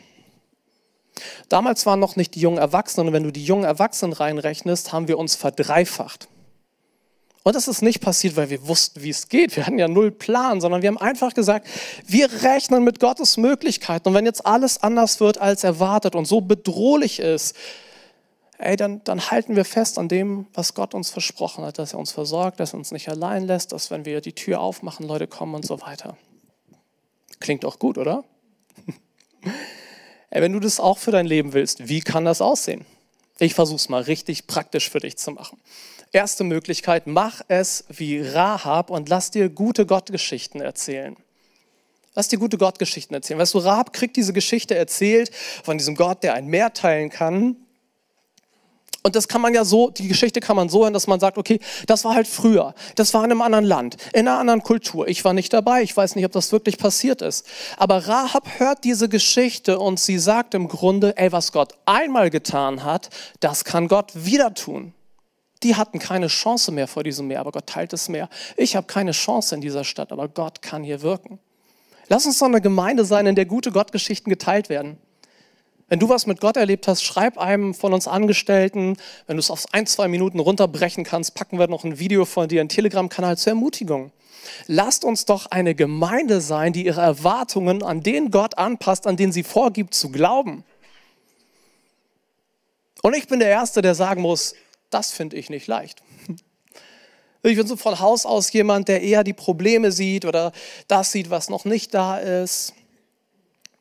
Damals 1.47 1.85
waren 1.85 2.01
noch 2.01 2.17
nicht 2.17 2.35
die 2.35 2.41
jungen 2.41 2.57
Erwachsenen. 2.57 3.07
Und 3.07 3.13
wenn 3.13 3.23
du 3.23 3.31
die 3.31 3.45
jungen 3.45 3.63
Erwachsenen 3.63 4.11
reinrechnest, 4.11 4.91
haben 4.91 5.07
wir 5.07 5.17
uns 5.17 5.35
verdreifacht. 5.35 6.27
Und 7.43 7.55
das 7.55 7.67
ist 7.67 7.81
nicht 7.81 8.01
passiert, 8.01 8.35
weil 8.35 8.49
wir 8.49 8.67
wussten, 8.67 9.01
wie 9.01 9.09
es 9.09 9.29
geht. 9.29 9.55
Wir 9.55 9.65
hatten 9.65 9.79
ja 9.79 9.87
null 9.87 10.11
Plan, 10.11 10.59
sondern 10.59 10.81
wir 10.81 10.89
haben 10.89 10.97
einfach 10.97 11.33
gesagt, 11.33 11.67
wir 12.05 12.29
rechnen 12.43 12.83
mit 12.83 12.99
Gottes 12.99 13.37
Möglichkeiten. 13.37 14.09
Und 14.09 14.13
wenn 14.13 14.25
jetzt 14.25 14.45
alles 14.45 14.83
anders 14.83 15.19
wird 15.19 15.37
als 15.37 15.63
erwartet 15.63 16.15
und 16.15 16.25
so 16.25 16.41
bedrohlich 16.41 17.19
ist, 17.19 17.55
ey, 18.57 18.75
dann, 18.75 19.01
dann 19.05 19.31
halten 19.31 19.55
wir 19.55 19.63
fest 19.63 19.97
an 19.97 20.09
dem, 20.09 20.47
was 20.53 20.73
Gott 20.73 20.93
uns 20.93 21.09
versprochen 21.09 21.63
hat, 21.63 21.79
dass 21.79 21.93
er 21.93 21.99
uns 21.99 22.11
versorgt, 22.11 22.59
dass 22.59 22.73
er 22.73 22.79
uns 22.79 22.91
nicht 22.91 23.07
allein 23.07 23.47
lässt, 23.47 23.71
dass 23.71 23.89
wenn 23.89 24.03
wir 24.03 24.19
die 24.19 24.33
Tür 24.33 24.59
aufmachen, 24.59 25.07
Leute 25.07 25.27
kommen 25.27 25.55
und 25.55 25.65
so 25.65 25.79
weiter. 25.81 26.17
Klingt 27.39 27.63
auch 27.63 27.79
gut, 27.79 27.97
oder? 27.97 28.25
ey, 30.29 30.41
wenn 30.41 30.51
du 30.51 30.59
das 30.59 30.81
auch 30.81 30.97
für 30.97 31.11
dein 31.11 31.25
Leben 31.25 31.53
willst, 31.53 31.87
wie 31.87 32.01
kann 32.01 32.25
das 32.25 32.41
aussehen? 32.41 32.85
Ich 33.39 33.53
versuche 33.53 33.77
es 33.77 33.87
mal 33.87 34.01
richtig 34.01 34.47
praktisch 34.47 34.89
für 34.89 34.99
dich 34.99 35.17
zu 35.17 35.31
machen. 35.31 35.57
Erste 36.11 36.43
Möglichkeit, 36.43 37.05
mach 37.05 37.41
es 37.47 37.85
wie 37.89 38.21
Rahab 38.21 38.89
und 38.89 39.09
lass 39.09 39.29
dir 39.29 39.49
gute 39.49 39.85
Gottgeschichten 39.85 40.59
erzählen. 40.59 41.15
Lass 42.15 42.27
dir 42.27 42.39
gute 42.39 42.57
Gottgeschichten 42.57 43.13
erzählen. 43.13 43.39
Weißt 43.39 43.53
du, 43.53 43.59
Rahab 43.59 43.93
kriegt 43.93 44.17
diese 44.17 44.33
Geschichte 44.33 44.75
erzählt 44.75 45.31
von 45.63 45.77
diesem 45.77 45.95
Gott, 45.95 46.23
der 46.23 46.33
ein 46.33 46.47
Meer 46.47 46.73
teilen 46.73 47.09
kann. 47.09 47.55
Und 49.03 49.15
das 49.15 49.27
kann 49.27 49.39
man 49.39 49.53
ja 49.53 49.63
so, 49.63 49.91
die 49.91 50.07
Geschichte 50.07 50.39
kann 50.39 50.55
man 50.55 50.67
so 50.67 50.83
hören, 50.83 50.93
dass 50.93 51.07
man 51.07 51.19
sagt, 51.19 51.37
okay, 51.37 51.59
das 51.87 52.03
war 52.03 52.15
halt 52.15 52.27
früher, 52.27 52.73
das 52.95 53.13
war 53.13 53.23
in 53.23 53.31
einem 53.31 53.41
anderen 53.41 53.63
Land, 53.63 53.95
in 54.13 54.27
einer 54.27 54.37
anderen 54.39 54.61
Kultur. 54.61 55.07
Ich 55.07 55.23
war 55.23 55.33
nicht 55.33 55.53
dabei, 55.53 55.83
ich 55.83 55.95
weiß 55.95 56.15
nicht, 56.15 56.25
ob 56.25 56.33
das 56.33 56.51
wirklich 56.51 56.77
passiert 56.77 57.21
ist. 57.21 57.45
Aber 57.77 58.07
Rahab 58.07 58.59
hört 58.59 58.83
diese 58.83 59.07
Geschichte 59.07 59.79
und 59.79 59.99
sie 59.99 60.19
sagt 60.19 60.53
im 60.53 60.67
Grunde, 60.67 61.15
ey, 61.17 61.31
was 61.31 61.53
Gott 61.53 61.75
einmal 61.85 62.29
getan 62.29 62.83
hat, 62.83 63.09
das 63.39 63.63
kann 63.63 63.87
Gott 63.87 64.11
wieder 64.13 64.53
tun. 64.53 64.93
Die 65.63 65.75
hatten 65.75 65.99
keine 65.99 66.27
Chance 66.27 66.71
mehr 66.71 66.87
vor 66.87 67.03
diesem 67.03 67.27
Meer, 67.27 67.41
aber 67.41 67.51
Gott 67.51 67.67
teilt 67.67 67.91
das 67.91 68.07
Meer. 68.07 68.29
Ich 68.55 68.75
habe 68.75 68.87
keine 68.87 69.11
Chance 69.11 69.55
in 69.55 69.61
dieser 69.61 69.83
Stadt, 69.83 70.11
aber 70.11 70.27
Gott 70.29 70.61
kann 70.61 70.83
hier 70.83 71.01
wirken. 71.01 71.39
Lass 72.07 72.25
uns 72.25 72.39
doch 72.39 72.47
eine 72.47 72.61
Gemeinde 72.61 73.05
sein, 73.05 73.25
in 73.25 73.35
der 73.35 73.45
gute 73.45 73.71
Gottgeschichten 73.71 74.29
geteilt 74.29 74.69
werden. 74.69 74.97
Wenn 75.89 75.99
du 75.99 76.07
was 76.07 76.27
mit 76.27 76.39
Gott 76.39 76.55
erlebt 76.55 76.87
hast, 76.87 77.03
schreib 77.03 77.37
einem 77.37 77.73
von 77.73 77.93
uns 77.93 78.07
Angestellten. 78.07 78.95
Wenn 79.25 79.37
du 79.37 79.39
es 79.39 79.49
auf 79.49 79.65
ein, 79.71 79.87
zwei 79.87 80.07
Minuten 80.07 80.39
runterbrechen 80.39 81.03
kannst, 81.03 81.33
packen 81.33 81.57
wir 81.57 81.67
noch 81.67 81.83
ein 81.83 81.99
Video 81.99 82.25
von 82.25 82.47
dir, 82.47 82.61
einen 82.61 82.69
Telegram-Kanal 82.69 83.37
zur 83.37 83.51
Ermutigung. 83.51 84.11
Lasst 84.67 85.03
uns 85.03 85.25
doch 85.25 85.47
eine 85.47 85.75
Gemeinde 85.75 86.41
sein, 86.41 86.73
die 86.73 86.85
ihre 86.85 87.01
Erwartungen 87.01 87.83
an 87.83 88.01
den 88.01 88.29
Gott 88.31 88.57
anpasst, 88.57 89.07
an 89.07 89.17
den 89.17 89.31
sie 89.31 89.43
vorgibt 89.43 89.93
zu 89.93 90.11
glauben. 90.11 90.63
Und 93.01 93.15
ich 93.15 93.27
bin 93.27 93.39
der 93.39 93.49
Erste, 93.49 93.81
der 93.81 93.95
sagen 93.95 94.21
muss, 94.21 94.53
das 94.89 95.11
finde 95.11 95.37
ich 95.37 95.49
nicht 95.49 95.67
leicht. 95.67 96.01
Ich 97.41 97.55
bin 97.55 97.65
so 97.65 97.77
von 97.77 97.99
Haus 97.99 98.25
aus 98.25 98.51
jemand, 98.51 98.89
der 98.89 99.01
eher 99.01 99.23
die 99.23 99.33
Probleme 99.33 99.93
sieht 99.93 100.25
oder 100.25 100.51
das 100.89 101.13
sieht, 101.13 101.29
was 101.29 101.49
noch 101.49 101.63
nicht 101.63 101.93
da 101.93 102.17
ist. 102.17 102.73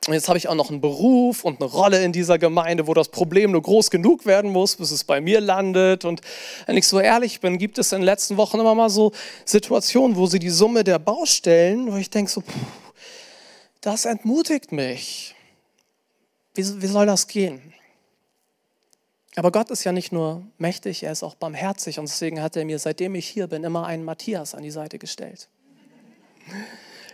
Und 0.07 0.15
jetzt 0.15 0.29
habe 0.29 0.39
ich 0.39 0.49
auch 0.49 0.55
noch 0.55 0.71
einen 0.71 0.81
Beruf 0.81 1.45
und 1.45 1.61
eine 1.61 1.69
Rolle 1.69 2.03
in 2.05 2.13
dieser 2.13 2.39
Gemeinde, 2.39 2.87
wo 2.87 2.95
das 2.95 3.09
Problem 3.09 3.51
nur 3.51 3.61
groß 3.61 3.91
genug 3.91 4.27
werden 4.27 4.53
muss, 4.53 4.77
bis 4.77 4.93
es 4.93 5.05
bei 5.05 5.21
mir 5.21 5.41
landet. 5.41 6.05
Und 6.05 6.21
wenn 6.67 6.77
ich 6.77 6.87
so 6.87 7.01
ehrlich 7.01 7.41
bin, 7.41 7.59
gibt 7.59 7.79
es 7.79 7.93
in 7.93 7.99
den 7.99 8.05
letzten 8.05 8.37
Wochen 8.37 8.61
immer 8.61 8.75
mal 8.75 8.91
so 8.91 9.13
Situationen, 9.45 10.17
wo 10.17 10.27
sie 10.27 10.39
die 10.39 10.51
Summe 10.51 10.85
der 10.85 11.01
Baustellen, 11.01 11.93
wo 11.93 11.97
ich 11.97 12.11
denke 12.11 12.31
so, 12.31 12.43
das 13.81 14.05
entmutigt 14.05 14.73
mich. 14.73 15.35
Wie, 16.55 16.81
wie 16.81 16.87
soll 16.87 17.07
das 17.07 17.27
gehen? 17.27 17.75
Aber 19.39 19.53
Gott 19.53 19.71
ist 19.71 19.85
ja 19.85 19.93
nicht 19.93 20.11
nur 20.11 20.43
mächtig, 20.59 21.05
er 21.05 21.13
ist 21.13 21.23
auch 21.23 21.37
barmherzig 21.37 22.01
und 22.01 22.09
deswegen 22.09 22.43
hat 22.43 22.57
er 22.57 22.65
mir, 22.65 22.81
seitdem 22.81 23.15
ich 23.15 23.29
hier 23.29 23.47
bin, 23.47 23.63
immer 23.63 23.87
einen 23.87 24.05
Matthias 24.05 24.53
an 24.53 24.65
die 24.65 24.73
Seite 24.73 24.99
gestellt. 24.99 25.47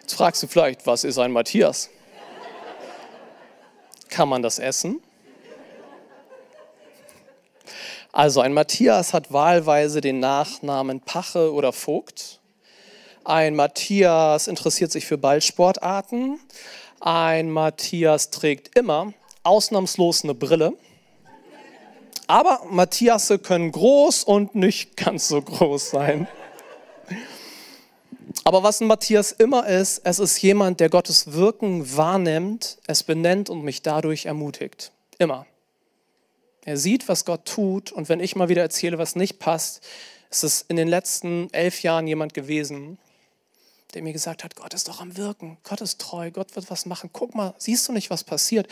Jetzt 0.01 0.15
fragst 0.15 0.43
du 0.43 0.47
vielleicht, 0.47 0.87
was 0.87 1.05
ist 1.05 1.19
ein 1.19 1.33
Matthias? 1.33 1.91
Kann 4.09 4.31
man 4.31 4.41
das 4.41 4.59
essen? 4.59 5.03
Also 8.11 8.41
ein 8.41 8.55
Matthias 8.55 9.13
hat 9.13 9.31
wahlweise 9.31 10.01
den 10.01 10.19
Nachnamen 10.19 11.03
Pache 11.03 11.53
oder 11.53 11.75
Vogt. 11.75 12.41
Ein 13.25 13.55
Matthias 13.55 14.47
interessiert 14.47 14.93
sich 14.93 15.05
für 15.05 15.19
Ballsportarten. 15.19 16.41
Ein 17.01 17.51
Matthias 17.51 18.31
trägt 18.31 18.79
immer 18.79 19.13
ausnahmslos 19.43 20.25
eine 20.25 20.33
Brille. 20.33 20.73
Aber 22.27 22.63
Matthiasse 22.71 23.39
können 23.39 23.71
groß 23.73 24.25
und 24.25 24.55
nicht 24.55 24.97
ganz 24.97 25.29
so 25.29 25.41
groß 25.43 25.91
sein. 25.91 26.27
Aber 28.45 28.63
was 28.63 28.81
ein 28.81 28.87
Matthias 28.87 29.33
immer 29.33 29.67
ist, 29.67 30.03
es 30.05 30.19
ist 30.19 30.41
jemand, 30.43 30.81
der 30.81 30.89
Gottes 30.89 31.33
Wirken 31.33 31.97
wahrnimmt, 31.97 32.79
es 32.87 33.03
benennt 33.03 33.49
und 33.49 33.63
mich 33.63 33.83
dadurch 33.83 34.27
ermutigt. 34.27 34.93
Immer. 35.19 35.47
Er 36.65 36.77
sieht, 36.77 37.09
was 37.09 37.25
Gott 37.25 37.45
tut 37.45 37.93
und 37.93 38.09
wenn 38.09 38.21
ich 38.21 38.37
mal 38.37 38.49
wieder 38.49 38.63
erzähle, 38.63 38.99
was 38.99 39.17
nicht 39.17 39.39
passt, 39.39 39.83
ist 40.31 40.45
es 40.45 40.63
in 40.63 40.77
den 40.77 40.89
letzten 40.89 41.53
elf 41.53 41.83
Jahren 41.83 42.07
jemand 42.07 42.35
gewesen, 42.35 42.99
der 43.93 44.03
mir 44.03 44.13
gesagt 44.13 44.43
hat, 44.45 44.57
Gott 44.57 44.75
ist 44.75 44.89
doch 44.89 45.01
am 45.01 45.17
Wirken, 45.17 45.59
Gott 45.63 45.81
ist 45.81 46.01
treu, 46.01 46.31
Gott 46.31 46.57
wird 46.57 46.71
was 46.71 46.87
machen. 46.87 47.11
Guck 47.13 47.35
mal, 47.35 47.55
siehst 47.59 47.87
du 47.87 47.93
nicht, 47.93 48.11
was 48.11 48.25
passiert? 48.25 48.67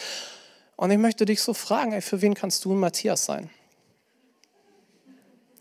Und 0.77 0.91
ich 0.91 0.99
möchte 0.99 1.25
dich 1.25 1.41
so 1.41 1.55
fragen, 1.55 1.93
ey, 1.93 2.01
für 2.01 2.23
wen 2.23 2.35
kannst 2.35 2.65
du 2.65 2.73
ein 2.73 2.81
Matthias 2.81 3.25
sein? 3.25 3.51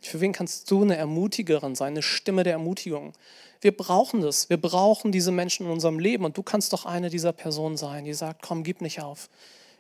Für 0.02 0.20
wen 0.20 0.34
kannst 0.34 0.70
du 0.72 0.82
eine 0.82 0.96
Ermutigerin 0.98 1.76
sein, 1.76 1.94
eine 1.94 2.02
Stimme 2.02 2.44
der 2.44 2.54
Ermutigung? 2.54 3.14
Wir 3.60 3.76
brauchen 3.76 4.22
das. 4.22 4.50
Wir 4.50 4.60
brauchen 4.60 5.12
diese 5.12 5.32
Menschen 5.32 5.68
in 5.68 5.72
unserem 5.72 6.00
Leben. 6.00 6.26
Und 6.26 6.38
du 6.38 6.44
kannst 6.44 6.74
doch 6.74 6.86
eine 6.86 7.10
dieser 7.10 7.34
Personen 7.34 7.78
sein, 7.78 8.06
die 8.06 8.14
sagt, 8.14 8.42
komm, 8.42 8.64
gib 8.64 8.82
nicht 8.82 9.02
auf. 9.02 9.30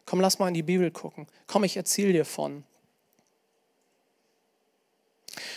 Komm, 0.05 0.21
lass 0.21 0.37
mal 0.37 0.47
in 0.47 0.53
die 0.53 0.63
Bibel 0.63 0.91
gucken. 0.91 1.27
Komm, 1.47 1.63
ich 1.63 1.75
erzähle 1.75 2.13
dir 2.13 2.25
von. 2.25 2.63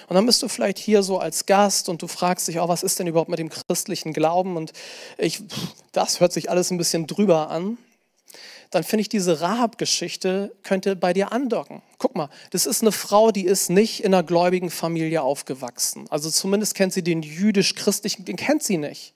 Und 0.09 0.15
dann 0.15 0.25
bist 0.25 0.43
du 0.43 0.49
vielleicht 0.49 0.79
hier 0.79 1.03
so 1.03 1.19
als 1.19 1.47
Gast 1.47 1.89
und 1.89 2.01
du 2.01 2.07
fragst 2.07 2.49
dich, 2.49 2.61
oh, 2.61 2.69
was 2.69 2.83
ist 2.83 2.99
denn 2.99 3.07
überhaupt 3.07 3.31
mit 3.31 3.39
dem 3.39 3.51
christlichen 3.51 4.13
Glauben? 4.13 4.57
Und 4.57 4.73
ich, 5.19 5.43
das 5.93 6.21
hört 6.21 6.33
sich 6.33 6.51
alles 6.51 6.71
ein 6.71 6.79
bisschen 6.79 7.07
drüber 7.07 7.51
an 7.51 7.77
dann 8.71 8.83
finde 8.83 9.03
ich 9.03 9.09
diese 9.09 9.41
Rahab-Geschichte 9.41 10.55
könnte 10.63 10.97
bei 10.97 11.13
dir 11.13 11.33
andocken. 11.33 11.83
Guck 11.99 12.17
mal, 12.17 12.29
das 12.51 12.67
ist 12.67 12.83
eine 12.83 12.93
Frau, 12.93 13.31
die 13.31 13.45
ist 13.45 13.71
nicht 13.71 14.03
in 14.03 14.13
einer 14.13 14.25
gläubigen 14.25 14.71
Familie 14.71 15.23
aufgewachsen. 15.23 16.07
Also 16.11 16.31
zumindest 16.31 16.75
kennt 16.75 16.93
sie 16.93 17.03
den 17.03 17.23
jüdisch-christlichen, 17.23 18.25
den 18.25 18.37
kennt 18.37 18.63
sie 18.63 18.79
nicht. 18.79 19.15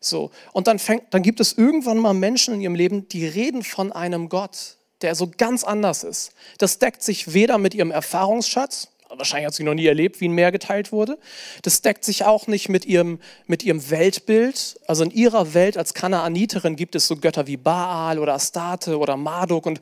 So, 0.00 0.30
und 0.52 0.66
dann, 0.66 0.78
fängt, 0.78 1.14
dann 1.14 1.22
gibt 1.22 1.40
es 1.40 1.54
irgendwann 1.54 1.98
mal 1.98 2.14
Menschen 2.14 2.54
in 2.54 2.60
ihrem 2.60 2.74
Leben, 2.74 3.08
die 3.08 3.26
reden 3.26 3.62
von 3.62 3.90
einem 3.92 4.28
Gott, 4.28 4.76
der 5.00 5.14
so 5.14 5.30
ganz 5.36 5.64
anders 5.64 6.04
ist. 6.04 6.32
Das 6.58 6.78
deckt 6.78 7.02
sich 7.02 7.32
weder 7.32 7.58
mit 7.58 7.74
ihrem 7.74 7.90
Erfahrungsschatz, 7.90 8.88
wahrscheinlich 9.18 9.46
hat 9.46 9.54
sie 9.54 9.64
noch 9.64 9.74
nie 9.74 9.86
erlebt, 9.86 10.20
wie 10.20 10.28
ein 10.28 10.32
Meer 10.32 10.52
geteilt 10.52 10.92
wurde. 10.92 11.18
Das 11.62 11.82
deckt 11.82 12.04
sich 12.04 12.24
auch 12.24 12.46
nicht 12.46 12.68
mit 12.68 12.84
ihrem, 12.84 13.18
mit 13.46 13.62
ihrem 13.62 13.90
Weltbild. 13.90 14.80
Also 14.86 15.04
in 15.04 15.10
ihrer 15.10 15.54
Welt 15.54 15.76
als 15.76 15.94
Kanaaniterin 15.94 16.76
gibt 16.76 16.94
es 16.94 17.06
so 17.06 17.16
Götter 17.16 17.46
wie 17.46 17.56
Baal 17.56 18.18
oder 18.18 18.34
Astarte 18.34 18.98
oder 18.98 19.16
Marduk 19.16 19.66
und 19.66 19.80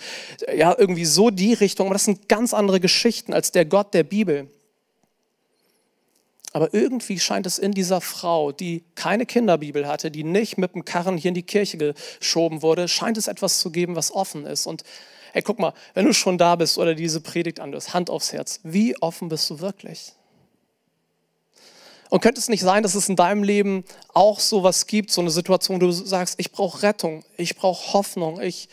ja, 0.55 0.75
irgendwie 0.77 1.05
so 1.05 1.31
die 1.31 1.55
Richtung. 1.55 1.87
Aber 1.87 1.95
das 1.95 2.05
sind 2.05 2.29
ganz 2.29 2.55
andere 2.55 2.81
Geschichten 2.81 3.33
als 3.33 3.53
der 3.53 3.65
Gott 3.65 3.95
der 3.95 4.05
Bibel. 4.05 4.49
Aber 6.53 6.75
irgendwie 6.75 7.19
scheint 7.19 7.47
es 7.47 7.59
in 7.59 7.73
dieser 7.73 8.01
Frau, 8.01 8.53
die 8.53 8.85
keine 8.95 9.25
Kinderbibel 9.25 9.89
hatte, 9.89 10.11
die 10.11 10.23
nicht 10.23 10.59
mit 10.59 10.75
dem 10.75 10.85
Karren 10.85 11.17
hier 11.17 11.31
in 11.31 11.35
die 11.35 11.43
Kirche 11.43 11.79
geschoben 11.79 12.61
wurde, 12.61 12.89
scheint 12.89 13.17
es 13.17 13.27
etwas 13.27 13.59
zu 13.59 13.71
geben, 13.71 13.97
was 13.97 14.13
offen 14.13 14.45
ist. 14.45 14.67
Und 14.67 14.83
hey, 15.33 15.43
guck 15.43 15.59
mal, 15.59 15.73
wenn 15.95 16.05
du 16.05 16.13
schon 16.13 16.39
da 16.39 16.57
bist 16.57 16.79
oder 16.79 16.95
diese 16.95 17.21
Predigt 17.21 17.61
anhörst, 17.61 17.95
Hand 17.95 18.11
aufs 18.11 18.33
Herz, 18.33 18.61
wie 18.63 18.97
offen 18.99 19.29
bist 19.29 19.49
du 19.51 19.61
wirklich? 19.61 20.13
Und 22.11 22.21
könnte 22.21 22.41
es 22.41 22.49
nicht 22.49 22.61
sein, 22.61 22.83
dass 22.83 22.95
es 22.95 23.09
in 23.09 23.17
deinem 23.17 23.43
Leben 23.43 23.85
auch 24.13 24.39
so 24.39 24.63
was 24.63 24.87
gibt, 24.87 25.11
so 25.11 25.23
eine 25.23 25.31
Situation, 25.31 25.81
wo 25.81 25.87
du 25.87 25.93
sagst, 25.93 26.35
ich 26.39 26.53
brauche 26.53 26.83
Rettung, 26.83 27.25
ich 27.39 27.57
brauche 27.57 27.95
Hoffnung, 27.95 28.41
ich 28.41 28.69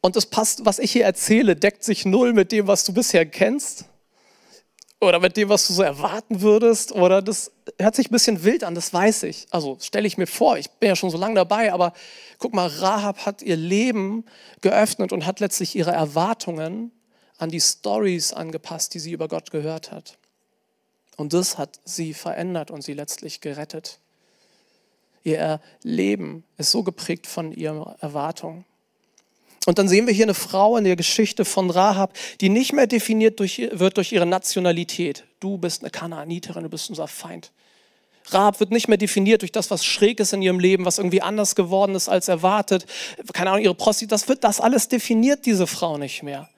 und 0.00 0.16
das 0.16 0.26
passt, 0.26 0.64
was 0.64 0.80
ich 0.80 0.90
hier 0.90 1.04
erzähle, 1.04 1.54
deckt 1.54 1.84
sich 1.84 2.04
null 2.04 2.32
mit 2.32 2.50
dem, 2.50 2.66
was 2.66 2.84
du 2.84 2.92
bisher 2.92 3.24
kennst 3.24 3.84
oder 5.02 5.18
mit 5.18 5.36
dem, 5.36 5.48
was 5.48 5.66
du 5.66 5.72
so 5.72 5.82
erwarten 5.82 6.40
würdest. 6.42 6.92
Oder 6.92 7.22
das 7.22 7.50
hört 7.78 7.96
sich 7.96 8.08
ein 8.08 8.12
bisschen 8.12 8.44
wild 8.44 8.62
an, 8.62 8.76
das 8.76 8.94
weiß 8.94 9.24
ich. 9.24 9.46
Also 9.50 9.76
stelle 9.80 10.06
ich 10.06 10.16
mir 10.16 10.28
vor, 10.28 10.56
ich 10.56 10.70
bin 10.70 10.88
ja 10.88 10.96
schon 10.96 11.10
so 11.10 11.18
lange 11.18 11.34
dabei, 11.34 11.72
aber 11.72 11.92
guck 12.38 12.54
mal, 12.54 12.68
Rahab 12.68 13.26
hat 13.26 13.42
ihr 13.42 13.56
Leben 13.56 14.24
geöffnet 14.60 15.12
und 15.12 15.26
hat 15.26 15.40
letztlich 15.40 15.74
ihre 15.74 15.90
Erwartungen 15.90 16.92
an 17.38 17.50
die 17.50 17.60
Stories 17.60 18.32
angepasst, 18.32 18.94
die 18.94 19.00
sie 19.00 19.10
über 19.10 19.26
Gott 19.26 19.50
gehört 19.50 19.90
hat. 19.90 20.18
Und 21.16 21.32
das 21.32 21.58
hat 21.58 21.80
sie 21.84 22.14
verändert 22.14 22.70
und 22.70 22.82
sie 22.82 22.94
letztlich 22.94 23.40
gerettet. 23.40 23.98
Ihr 25.24 25.60
Leben 25.82 26.44
ist 26.58 26.70
so 26.70 26.84
geprägt 26.84 27.26
von 27.26 27.52
ihren 27.52 27.84
Erwartungen. 27.98 28.64
Und 29.66 29.78
dann 29.78 29.88
sehen 29.88 30.06
wir 30.06 30.14
hier 30.14 30.24
eine 30.24 30.34
Frau 30.34 30.76
in 30.76 30.84
der 30.84 30.96
Geschichte 30.96 31.44
von 31.44 31.70
Rahab, 31.70 32.14
die 32.40 32.48
nicht 32.48 32.72
mehr 32.72 32.88
definiert 32.88 33.38
durch, 33.38 33.68
wird 33.70 33.96
durch 33.96 34.12
ihre 34.12 34.26
Nationalität. 34.26 35.24
Du 35.38 35.56
bist 35.56 35.82
eine 35.82 35.90
Kanaaniterin, 35.90 36.64
du 36.64 36.68
bist 36.68 36.90
unser 36.90 37.06
Feind. 37.06 37.52
Rahab 38.30 38.60
wird 38.60 38.70
nicht 38.70 38.88
mehr 38.88 38.98
definiert 38.98 39.42
durch 39.42 39.52
das, 39.52 39.70
was 39.70 39.84
schräg 39.84 40.20
ist 40.20 40.32
in 40.32 40.42
ihrem 40.42 40.58
Leben, 40.58 40.84
was 40.84 40.98
irgendwie 40.98 41.22
anders 41.22 41.54
geworden 41.54 41.94
ist 41.94 42.08
als 42.08 42.28
erwartet. 42.28 42.86
Keine 43.32 43.50
Ahnung, 43.50 43.64
ihre 43.64 43.74
Prosti, 43.74 44.06
das 44.06 44.28
wird 44.28 44.44
das 44.44 44.60
alles 44.60 44.88
definiert 44.88 45.46
diese 45.46 45.66
Frau 45.66 45.98
nicht 45.98 46.22
mehr. 46.22 46.48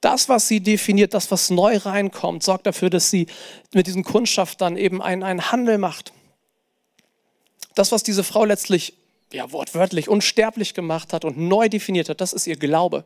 Das, 0.00 0.28
was 0.28 0.48
sie 0.48 0.60
definiert, 0.60 1.14
das, 1.14 1.30
was 1.30 1.50
neu 1.50 1.76
reinkommt, 1.76 2.42
sorgt 2.42 2.66
dafür, 2.66 2.90
dass 2.90 3.10
sie 3.10 3.28
mit 3.72 3.86
diesem 3.86 4.02
Kundschaft 4.02 4.60
dann 4.60 4.76
eben 4.76 5.00
einen, 5.00 5.22
einen 5.22 5.52
Handel 5.52 5.78
macht. 5.78 6.12
Das, 7.76 7.92
was 7.92 8.02
diese 8.02 8.24
Frau 8.24 8.44
letztlich 8.44 8.94
ja, 9.32 9.50
wortwörtlich 9.52 10.08
unsterblich 10.08 10.74
gemacht 10.74 11.12
hat 11.12 11.24
und 11.24 11.38
neu 11.38 11.68
definiert 11.68 12.08
hat, 12.08 12.20
das 12.20 12.32
ist 12.32 12.46
ihr 12.46 12.56
Glaube. 12.56 13.04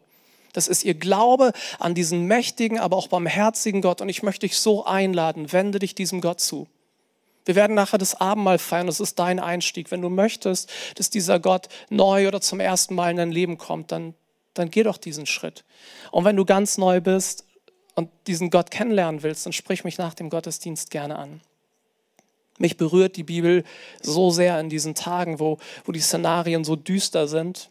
Das 0.53 0.69
ist 0.69 0.85
ihr 0.85 0.95
Glaube 0.95 1.53
an 1.79 1.95
diesen 1.95 2.27
mächtigen, 2.27 2.79
aber 2.79 2.97
auch 2.97 3.09
barmherzigen 3.09 3.83
Gott. 3.83 4.01
Und 4.01 4.09
ich 4.09 4.23
möchte 4.23 4.47
dich 4.47 4.57
so 4.57 4.85
einladen, 4.87 5.53
wende 5.53 5.79
dich 5.79 5.95
diesem 5.95 6.21
Gott 6.21 6.41
zu. 6.41 6.67
Wir 7.45 7.55
werden 7.55 7.75
nachher 7.75 7.99
das 7.99 8.21
Abendmahl 8.21 8.59
feiern, 8.59 8.87
das 8.87 8.99
ist 8.99 9.19
dein 9.19 9.39
Einstieg. 9.39 9.91
Wenn 9.91 10.03
du 10.03 10.09
möchtest, 10.09 10.73
dass 10.97 11.11
dieser 11.11 11.39
Gott 11.39 11.69
neu 11.91 12.27
oder 12.27 12.41
zum 12.41 12.59
ersten 12.59 12.95
Mal 12.95 13.11
in 13.11 13.19
dein 13.19 13.31
Leben 13.31 13.59
kommt, 13.59 13.93
dann, 13.93 14.15
dann 14.55 14.71
geh 14.71 14.83
doch 14.83 14.97
diesen 14.97 15.27
Schritt. 15.27 15.65
Und 16.11 16.25
wenn 16.25 16.37
du 16.37 16.45
ganz 16.45 16.77
neu 16.77 17.01
bist 17.01 17.45
und 17.95 18.11
diesen 18.27 18.51
Gott 18.51 18.71
kennenlernen 18.71 19.23
willst, 19.23 19.47
dann 19.47 19.53
sprich 19.53 19.85
mich 19.85 19.97
nach 19.99 20.15
dem 20.15 20.29
Gottesdienst 20.29 20.91
gerne 20.91 21.17
an. 21.17 21.41
Mich 22.59 22.77
berührt 22.77 23.17
die 23.17 23.23
Bibel 23.23 23.65
so 24.01 24.31
sehr 24.31 24.59
in 24.61 24.69
diesen 24.69 24.95
Tagen, 24.95 25.41
wo, 25.41 25.59
wo 25.85 25.93
die 25.93 26.01
Szenarien 26.01 26.65
so 26.65 26.77
düster 26.77 27.29
sind. 27.29 27.71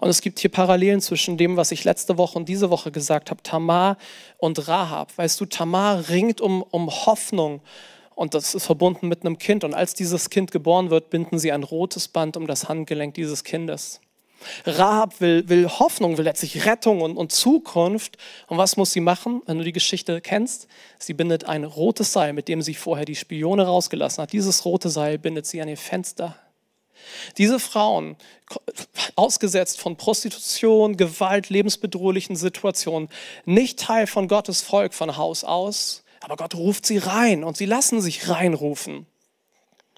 Und 0.00 0.08
es 0.08 0.20
gibt 0.20 0.38
hier 0.38 0.50
Parallelen 0.50 1.00
zwischen 1.00 1.36
dem, 1.36 1.56
was 1.56 1.72
ich 1.72 1.84
letzte 1.84 2.18
Woche 2.18 2.38
und 2.38 2.48
diese 2.48 2.70
Woche 2.70 2.90
gesagt 2.90 3.30
habe, 3.30 3.42
Tamar 3.42 3.96
und 4.38 4.68
Rahab. 4.68 5.16
Weißt 5.16 5.40
du, 5.40 5.46
Tamar 5.46 6.08
ringt 6.08 6.40
um, 6.40 6.62
um 6.62 6.88
Hoffnung 6.90 7.60
und 8.14 8.32
das 8.32 8.54
ist 8.54 8.64
verbunden 8.64 9.08
mit 9.08 9.24
einem 9.24 9.38
Kind. 9.38 9.64
Und 9.64 9.74
als 9.74 9.94
dieses 9.94 10.30
Kind 10.30 10.50
geboren 10.50 10.90
wird, 10.90 11.10
binden 11.10 11.38
sie 11.38 11.52
ein 11.52 11.62
rotes 11.62 12.08
Band 12.08 12.36
um 12.36 12.46
das 12.46 12.68
Handgelenk 12.68 13.14
dieses 13.14 13.44
Kindes. 13.44 14.00
Rahab 14.64 15.20
will, 15.20 15.48
will 15.48 15.68
Hoffnung, 15.68 16.18
will 16.18 16.24
letztlich 16.24 16.66
Rettung 16.66 17.00
und, 17.00 17.16
und 17.16 17.32
Zukunft. 17.32 18.16
Und 18.46 18.58
was 18.58 18.76
muss 18.76 18.92
sie 18.92 19.00
machen, 19.00 19.42
wenn 19.46 19.58
du 19.58 19.64
die 19.64 19.72
Geschichte 19.72 20.20
kennst? 20.20 20.68
Sie 20.98 21.14
bindet 21.14 21.44
ein 21.44 21.64
rotes 21.64 22.12
Seil, 22.12 22.32
mit 22.32 22.48
dem 22.48 22.62
sie 22.62 22.74
vorher 22.74 23.04
die 23.04 23.16
Spione 23.16 23.66
rausgelassen 23.66 24.22
hat. 24.22 24.32
Dieses 24.32 24.64
rote 24.64 24.88
Seil 24.88 25.18
bindet 25.18 25.46
sie 25.46 25.60
an 25.60 25.68
ihr 25.68 25.76
Fenster. 25.76 26.36
Diese 27.38 27.60
Frauen, 27.60 28.16
ausgesetzt 29.14 29.80
von 29.80 29.96
Prostitution, 29.96 30.96
Gewalt, 30.96 31.48
lebensbedrohlichen 31.48 32.36
Situationen, 32.36 33.08
nicht 33.44 33.78
Teil 33.78 34.06
von 34.06 34.28
Gottes 34.28 34.62
Volk 34.62 34.94
von 34.94 35.16
Haus 35.16 35.44
aus, 35.44 36.02
aber 36.20 36.36
Gott 36.36 36.54
ruft 36.54 36.86
sie 36.86 36.98
rein 36.98 37.44
und 37.44 37.56
sie 37.56 37.66
lassen 37.66 38.00
sich 38.00 38.28
reinrufen. 38.28 39.06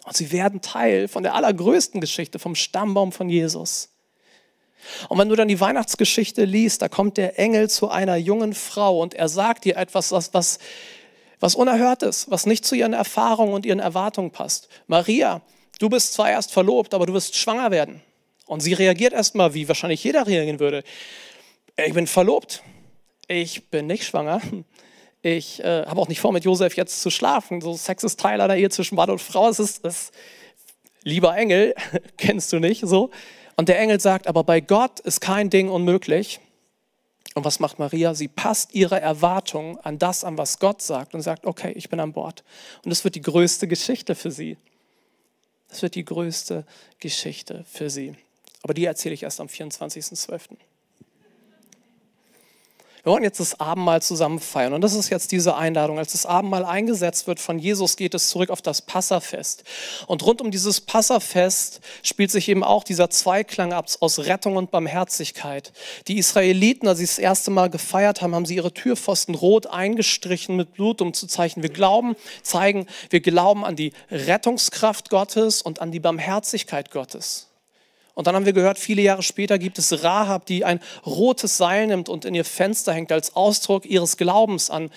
Und 0.04 0.16
sie 0.16 0.32
werden 0.32 0.60
Teil 0.60 1.08
von 1.08 1.22
der 1.22 1.34
allergrößten 1.34 2.00
Geschichte, 2.00 2.38
vom 2.38 2.54
Stammbaum 2.54 3.12
von 3.12 3.28
Jesus. 3.28 3.90
Und 5.08 5.18
wenn 5.18 5.28
du 5.28 5.36
dann 5.36 5.48
die 5.48 5.60
Weihnachtsgeschichte 5.60 6.44
liest, 6.44 6.82
da 6.82 6.88
kommt 6.88 7.16
der 7.16 7.38
Engel 7.38 7.68
zu 7.68 7.88
einer 7.88 8.16
jungen 8.16 8.54
Frau 8.54 9.00
und 9.00 9.14
er 9.14 9.28
sagt 9.28 9.66
ihr 9.66 9.76
etwas, 9.76 10.12
was, 10.12 10.32
was, 10.34 10.58
was 11.40 11.54
unerhört 11.54 12.02
ist, 12.02 12.30
was 12.30 12.46
nicht 12.46 12.64
zu 12.64 12.74
ihren 12.74 12.92
Erfahrungen 12.92 13.52
und 13.52 13.66
ihren 13.66 13.80
Erwartungen 13.80 14.30
passt. 14.30 14.68
Maria, 14.86 15.42
du 15.78 15.88
bist 15.88 16.14
zwar 16.14 16.30
erst 16.30 16.52
verlobt, 16.52 16.94
aber 16.94 17.06
du 17.06 17.12
wirst 17.12 17.36
schwanger 17.36 17.70
werden. 17.70 18.02
Und 18.46 18.60
sie 18.60 18.72
reagiert 18.72 19.12
erstmal, 19.12 19.52
wie 19.54 19.68
wahrscheinlich 19.68 20.02
jeder 20.02 20.26
reagieren 20.26 20.58
würde. 20.58 20.82
Ich 21.76 21.92
bin 21.92 22.06
verlobt. 22.06 22.62
Ich 23.28 23.68
bin 23.68 23.86
nicht 23.86 24.04
schwanger. 24.04 24.40
Ich 25.20 25.62
äh, 25.62 25.84
habe 25.84 26.00
auch 26.00 26.08
nicht 26.08 26.20
vor, 26.20 26.32
mit 26.32 26.44
Josef 26.44 26.76
jetzt 26.76 27.02
zu 27.02 27.10
schlafen. 27.10 27.60
So 27.60 27.74
Sex 27.74 28.04
ist 28.04 28.18
Teil 28.18 28.40
einer 28.40 28.56
Ehe 28.56 28.70
zwischen 28.70 28.94
Mann 28.94 29.10
und 29.10 29.20
Frau. 29.20 29.48
Es 29.48 29.58
ist, 29.58 29.84
es, 29.84 30.12
lieber 31.02 31.36
Engel, 31.36 31.74
kennst 32.16 32.52
du 32.52 32.58
nicht 32.58 32.86
so. 32.86 33.10
Und 33.58 33.68
der 33.68 33.80
Engel 33.80 33.98
sagt, 33.98 34.28
aber 34.28 34.44
bei 34.44 34.60
Gott 34.60 35.00
ist 35.00 35.20
kein 35.20 35.50
Ding 35.50 35.68
unmöglich. 35.68 36.38
Und 37.34 37.44
was 37.44 37.58
macht 37.58 37.80
Maria? 37.80 38.14
Sie 38.14 38.28
passt 38.28 38.72
ihre 38.72 39.00
Erwartungen 39.00 39.78
an 39.78 39.98
das, 39.98 40.22
an 40.22 40.38
was 40.38 40.60
Gott 40.60 40.80
sagt 40.80 41.12
und 41.12 41.22
sagt, 41.22 41.44
okay, 41.44 41.72
ich 41.72 41.88
bin 41.88 41.98
an 41.98 42.12
Bord. 42.12 42.44
Und 42.84 42.90
das 42.90 43.02
wird 43.02 43.16
die 43.16 43.20
größte 43.20 43.66
Geschichte 43.66 44.14
für 44.14 44.30
sie. 44.30 44.58
Das 45.68 45.82
wird 45.82 45.96
die 45.96 46.04
größte 46.04 46.64
Geschichte 47.00 47.64
für 47.68 47.90
sie. 47.90 48.14
Aber 48.62 48.74
die 48.74 48.84
erzähle 48.84 49.14
ich 49.14 49.24
erst 49.24 49.40
am 49.40 49.48
24.12. 49.48 50.50
Wir 53.08 53.12
wollen 53.12 53.24
jetzt 53.24 53.40
das 53.40 53.58
Abendmahl 53.58 54.02
zusammen 54.02 54.38
feiern. 54.38 54.74
Und 54.74 54.82
das 54.82 54.92
ist 54.92 55.08
jetzt 55.08 55.32
diese 55.32 55.56
Einladung. 55.56 55.98
Als 55.98 56.12
das 56.12 56.26
Abendmahl 56.26 56.66
eingesetzt 56.66 57.26
wird 57.26 57.40
von 57.40 57.58
Jesus, 57.58 57.96
geht 57.96 58.12
es 58.12 58.28
zurück 58.28 58.50
auf 58.50 58.60
das 58.60 58.82
Passafest. 58.82 59.64
Und 60.06 60.26
rund 60.26 60.42
um 60.42 60.50
dieses 60.50 60.82
Passafest 60.82 61.80
spielt 62.02 62.30
sich 62.30 62.50
eben 62.50 62.62
auch 62.62 62.84
dieser 62.84 63.08
Zweiklang 63.08 63.72
ab 63.72 63.86
aus 64.00 64.18
Rettung 64.18 64.56
und 64.56 64.70
Barmherzigkeit. 64.70 65.72
Die 66.06 66.18
Israeliten, 66.18 66.86
als 66.86 66.98
sie 66.98 67.06
das 67.06 67.18
erste 67.18 67.50
Mal 67.50 67.70
gefeiert 67.70 68.20
haben, 68.20 68.34
haben 68.34 68.44
sie 68.44 68.56
ihre 68.56 68.74
Türpfosten 68.74 69.34
rot 69.34 69.68
eingestrichen 69.68 70.54
mit 70.54 70.74
Blut, 70.74 71.00
um 71.00 71.14
zu 71.14 71.26
zeichnen, 71.26 71.62
wir 71.62 71.70
glauben, 71.70 72.14
zeigen, 72.42 72.86
wir 73.08 73.20
glauben 73.20 73.64
an 73.64 73.74
die 73.74 73.94
Rettungskraft 74.10 75.08
Gottes 75.08 75.62
und 75.62 75.80
an 75.80 75.92
die 75.92 76.00
Barmherzigkeit 76.00 76.90
Gottes. 76.90 77.47
Und 78.18 78.26
dann 78.26 78.34
haben 78.34 78.46
wir 78.46 78.52
gehört, 78.52 78.80
viele 78.80 79.00
Jahre 79.00 79.22
später 79.22 79.60
gibt 79.60 79.78
es 79.78 80.02
Rahab, 80.02 80.44
die 80.46 80.64
ein 80.64 80.80
rotes 81.06 81.56
Seil 81.56 81.86
nimmt 81.86 82.08
und 82.08 82.24
in 82.24 82.34
ihr 82.34 82.44
Fenster 82.44 82.92
hängt 82.92 83.12
als 83.12 83.36
Ausdruck 83.36 83.86
ihres 83.86 84.16
Glaubens 84.16 84.70
an 84.70 84.90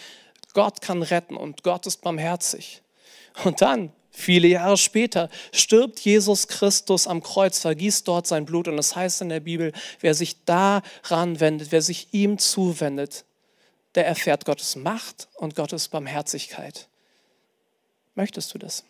Gott 0.55 0.81
kann 0.81 1.03
retten 1.03 1.37
und 1.37 1.61
Gott 1.61 1.85
ist 1.85 2.01
barmherzig. 2.01 2.81
Und 3.43 3.61
dann, 3.61 3.91
viele 4.09 4.47
Jahre 4.47 4.75
später, 4.75 5.29
stirbt 5.51 5.99
Jesus 5.99 6.47
Christus 6.47 7.05
am 7.05 7.21
Kreuz, 7.21 7.59
vergießt 7.59 8.07
dort 8.07 8.25
sein 8.25 8.45
Blut. 8.45 8.67
Und 8.67 8.77
das 8.77 8.95
heißt 8.95 9.21
in 9.21 9.29
der 9.29 9.41
Bibel, 9.41 9.71
wer 9.99 10.15
sich 10.15 10.43
daran 10.45 11.39
wendet, 11.39 11.71
wer 11.71 11.83
sich 11.83 12.07
ihm 12.13 12.39
zuwendet, 12.39 13.25
der 13.93 14.07
erfährt 14.07 14.45
Gottes 14.45 14.75
Macht 14.75 15.27
und 15.35 15.53
Gottes 15.53 15.89
Barmherzigkeit. 15.89 16.87
Möchtest 18.15 18.51
du 18.55 18.57
das? 18.57 18.83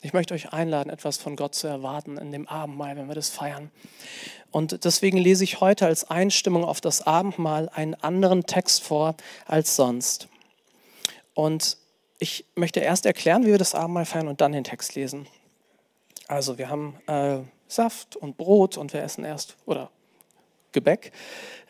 Ich 0.00 0.12
möchte 0.12 0.32
euch 0.32 0.52
einladen, 0.52 0.90
etwas 0.90 1.16
von 1.16 1.34
Gott 1.34 1.56
zu 1.56 1.66
erwarten 1.66 2.18
in 2.18 2.30
dem 2.30 2.46
Abendmahl, 2.46 2.96
wenn 2.96 3.08
wir 3.08 3.16
das 3.16 3.30
feiern. 3.30 3.72
Und 4.52 4.84
deswegen 4.84 5.18
lese 5.18 5.42
ich 5.42 5.60
heute 5.60 5.86
als 5.86 6.08
Einstimmung 6.08 6.64
auf 6.64 6.80
das 6.80 7.02
Abendmahl 7.02 7.68
einen 7.70 7.94
anderen 7.94 8.44
Text 8.46 8.84
vor 8.84 9.16
als 9.46 9.74
sonst. 9.74 10.28
Und 11.34 11.76
ich 12.20 12.44
möchte 12.54 12.78
erst 12.78 13.06
erklären, 13.06 13.44
wie 13.44 13.50
wir 13.50 13.58
das 13.58 13.74
Abendmahl 13.74 14.04
feiern 14.04 14.28
und 14.28 14.40
dann 14.40 14.52
den 14.52 14.64
Text 14.64 14.94
lesen. 14.94 15.26
Also 16.28 16.58
wir 16.58 16.68
haben 16.68 17.00
äh, 17.08 17.38
Saft 17.66 18.14
und 18.14 18.36
Brot 18.36 18.76
und 18.76 18.92
wir 18.92 19.02
essen 19.02 19.24
erst, 19.24 19.56
oder 19.66 19.90
Gebäck. 20.72 21.12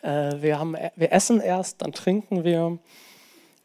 Äh, 0.03 0.41
wir, 0.41 0.59
haben, 0.59 0.75
wir 0.95 1.11
essen 1.11 1.41
erst, 1.41 1.81
dann 1.81 1.93
trinken 1.93 2.43
wir. 2.43 2.77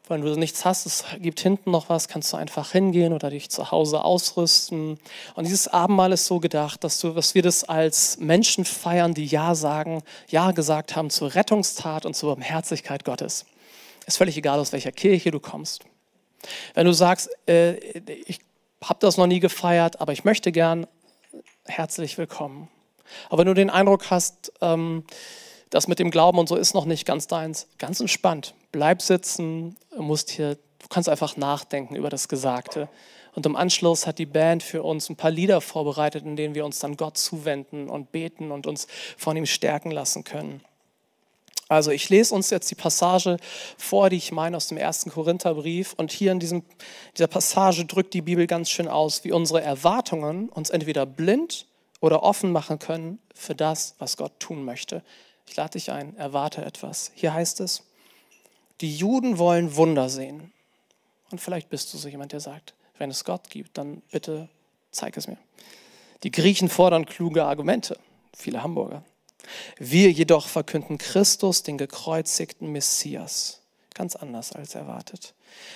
Wenn 0.07 0.21
du 0.21 0.35
nichts 0.35 0.65
hast, 0.65 0.85
es 0.85 1.03
gibt 1.19 1.39
hinten 1.39 1.71
noch 1.71 1.89
was, 1.89 2.07
kannst 2.07 2.31
du 2.31 2.37
einfach 2.37 2.71
hingehen 2.71 3.11
oder 3.11 3.31
dich 3.31 3.49
zu 3.49 3.71
Hause 3.71 4.03
ausrüsten. 4.03 4.99
Und 5.33 5.45
dieses 5.45 5.67
Abendmahl 5.67 6.11
ist 6.11 6.27
so 6.27 6.39
gedacht, 6.39 6.83
dass, 6.83 6.99
du, 6.99 7.09
dass 7.09 7.33
wir 7.33 7.41
das 7.41 7.63
als 7.63 8.19
Menschen 8.19 8.65
feiern, 8.65 9.15
die 9.15 9.25
Ja 9.25 9.55
sagen, 9.55 10.03
Ja 10.29 10.51
gesagt 10.51 10.95
haben 10.95 11.09
zur 11.09 11.33
Rettungstat 11.33 12.05
und 12.05 12.15
zur 12.15 12.35
Barmherzigkeit 12.35 13.03
Gottes. 13.03 13.45
Ist 14.05 14.17
völlig 14.17 14.37
egal, 14.37 14.59
aus 14.59 14.71
welcher 14.73 14.91
Kirche 14.91 15.31
du 15.31 15.39
kommst. 15.39 15.85
Wenn 16.75 16.85
du 16.85 16.93
sagst, 16.93 17.29
äh, 17.47 17.73
ich 18.27 18.39
habe 18.83 18.99
das 18.99 19.17
noch 19.17 19.25
nie 19.25 19.39
gefeiert, 19.39 19.99
aber 20.01 20.13
ich 20.13 20.23
möchte 20.23 20.51
gern, 20.51 20.85
herzlich 21.65 22.19
willkommen. 22.19 22.69
Aber 23.29 23.39
wenn 23.39 23.47
du 23.47 23.55
den 23.55 23.71
Eindruck 23.71 24.11
hast, 24.11 24.53
ähm, 24.61 25.03
das 25.71 25.87
mit 25.87 25.97
dem 25.97 26.11
Glauben 26.11 26.37
und 26.37 26.47
so 26.47 26.55
ist 26.55 26.75
noch 26.75 26.85
nicht 26.85 27.05
ganz 27.05 27.25
deins, 27.25 27.67
ganz 27.79 27.99
entspannt. 27.99 28.53
Bleib 28.75 29.01
sitzen, 29.01 29.77
musst 29.97 30.31
hier, 30.31 30.55
du 30.55 30.87
kannst 30.89 31.07
einfach 31.07 31.37
nachdenken 31.37 31.95
über 31.95 32.09
das 32.09 32.27
Gesagte. 32.27 32.89
Und 33.33 33.45
im 33.45 33.55
Anschluss 33.55 34.05
hat 34.05 34.19
die 34.19 34.25
Band 34.25 34.63
für 34.63 34.83
uns 34.83 35.09
ein 35.09 35.15
paar 35.15 35.31
Lieder 35.31 35.61
vorbereitet, 35.61 36.25
in 36.25 36.35
denen 36.35 36.55
wir 36.55 36.65
uns 36.65 36.79
dann 36.79 36.97
Gott 36.97 37.17
zuwenden 37.17 37.87
und 37.89 38.11
beten 38.11 38.51
und 38.51 38.67
uns 38.67 38.87
von 39.15 39.37
ihm 39.37 39.45
stärken 39.45 39.91
lassen 39.91 40.25
können. 40.25 40.59
Also 41.69 41.89
ich 41.89 42.09
lese 42.09 42.35
uns 42.35 42.49
jetzt 42.49 42.69
die 42.69 42.75
Passage 42.75 43.37
vor, 43.77 44.09
die 44.09 44.17
ich 44.17 44.33
meine 44.33 44.57
aus 44.57 44.67
dem 44.67 44.77
ersten 44.77 45.09
Korintherbrief. 45.09 45.93
Und 45.93 46.11
hier 46.11 46.33
in 46.33 46.41
diesem, 46.41 46.63
dieser 47.15 47.27
Passage 47.27 47.85
drückt 47.85 48.13
die 48.13 48.21
Bibel 48.21 48.45
ganz 48.45 48.69
schön 48.69 48.89
aus, 48.89 49.23
wie 49.23 49.31
unsere 49.31 49.61
Erwartungen 49.61 50.49
uns 50.49 50.69
entweder 50.69 51.05
blind 51.05 51.65
oder 52.01 52.23
offen 52.23 52.51
machen 52.51 52.77
können 52.79 53.19
für 53.33 53.55
das, 53.55 53.95
was 53.99 54.17
Gott 54.17 54.37
tun 54.41 54.65
möchte. 54.65 55.01
Ich 55.47 55.55
lade 55.55 55.71
dich 55.71 55.93
ein, 55.93 56.17
erwarte 56.17 56.65
etwas. 56.65 57.13
Hier 57.15 57.33
heißt 57.33 57.61
es, 57.61 57.81
die 58.81 58.95
Juden 58.95 59.37
wollen 59.37 59.75
Wunder 59.75 60.09
sehen. 60.09 60.51
Und 61.31 61.41
vielleicht 61.41 61.69
bist 61.69 61.93
du 61.93 61.97
so 61.97 62.07
jemand, 62.07 62.31
der 62.31 62.39
sagt, 62.39 62.73
wenn 62.97 63.09
es 63.09 63.23
Gott 63.23 63.49
gibt, 63.49 63.77
dann 63.77 64.01
bitte 64.11 64.49
zeig 64.91 65.17
es 65.17 65.27
mir. 65.27 65.37
Die 66.23 66.31
Griechen 66.31 66.69
fordern 66.69 67.05
kluge 67.05 67.45
Argumente, 67.45 67.99
viele 68.35 68.63
Hamburger. 68.63 69.03
Wir 69.77 70.11
jedoch 70.11 70.47
verkünden 70.47 70.97
Christus, 70.97 71.61
den 71.63 71.77
gekreuzigten 71.77 72.71
Messias. 72.71 73.61
Ganz 73.93 74.15
anders 74.15 74.51
als 74.51 74.75
erwartet. 74.75 75.33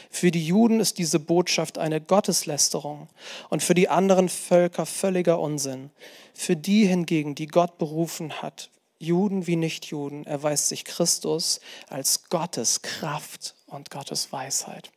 Für 0.10 0.32
die 0.32 0.46
Juden 0.46 0.80
ist 0.80 0.98
diese 0.98 1.20
Botschaft 1.20 1.78
eine 1.78 2.02
Gotteslästerung 2.02 3.08
und 3.50 3.64
für 3.64 3.76
die 3.76 3.88
anderen 3.88 4.28
Völker 4.28 4.86
völliger 4.86 5.40
Unsinn. 5.40 5.92
Für 6.34 6.56
die 6.56 6.86
hingegen, 6.86 7.36
die 7.36 7.48
Gott 7.48 7.78
berufen 7.78 8.42
hat, 8.42 8.70
Juden 9.00 9.48
wie 9.48 9.56
Nichtjuden, 9.56 10.26
erweist 10.26 10.68
sich 10.68 10.84
Christus 10.84 11.62
als 11.88 12.26
Gottes 12.30 12.82
Kraft 12.82 13.56
und 13.66 13.90
Gottes 13.90 14.32
Weisheit. 14.32 14.92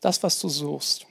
Das, 0.00 0.22
was 0.22 0.40
du 0.40 0.48
suchst, 0.48 1.06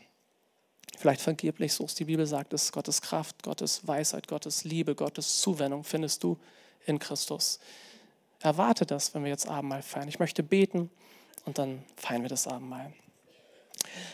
vielleicht 0.97 1.21
vergeblich 1.21 1.73
suchst, 1.73 1.99
die 1.99 2.05
Bibel 2.05 2.25
sagt 2.25 2.53
es, 2.53 2.71
Gottes 2.71 3.01
Kraft, 3.01 3.43
Gottes 3.43 3.87
Weisheit, 3.87 4.27
Gottes 4.27 4.63
Liebe, 4.63 4.95
Gottes 4.95 5.39
Zuwendung 5.41 5.83
findest 5.83 6.23
du 6.23 6.37
in 6.85 6.97
Christus. 6.99 7.59
Erwarte 8.39 8.85
das, 8.87 9.13
wenn 9.13 9.23
wir 9.23 9.29
jetzt 9.29 9.47
Abendmahl 9.47 9.83
feiern. 9.83 10.07
Ich 10.07 10.19
möchte 10.19 10.41
beten 10.41 10.89
und 11.45 11.59
dann 11.59 11.83
feiern 11.95 12.23
wir 12.23 12.29
das 12.29 12.47
Abendmahl. 12.47 12.91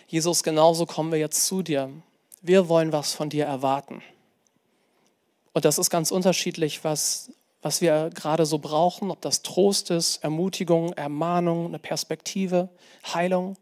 Jesus, 0.08 0.44
genauso 0.44 0.86
kommen 0.86 1.12
wir 1.12 1.20
jetzt 1.20 1.46
zu 1.46 1.62
dir. 1.62 1.92
Wir 2.42 2.68
wollen 2.68 2.92
was 2.92 3.14
von 3.14 3.30
dir 3.30 3.46
erwarten. 3.46 4.02
Und 5.54 5.66
das 5.66 5.78
ist 5.78 5.90
ganz 5.90 6.12
unterschiedlich, 6.12 6.84
was, 6.84 7.32
was 7.68 7.82
wir 7.82 8.10
gerade 8.14 8.46
so 8.46 8.58
brauchen, 8.58 9.12
ob 9.12 9.22
das 9.22 9.44
Trost 9.44 9.92
ist, 9.92 10.24
Ermutigung, 10.24 10.94
Ermahnung, 10.94 11.68
eine 11.68 11.80
Perspektive, 11.80 12.70
Heilung 13.14 13.56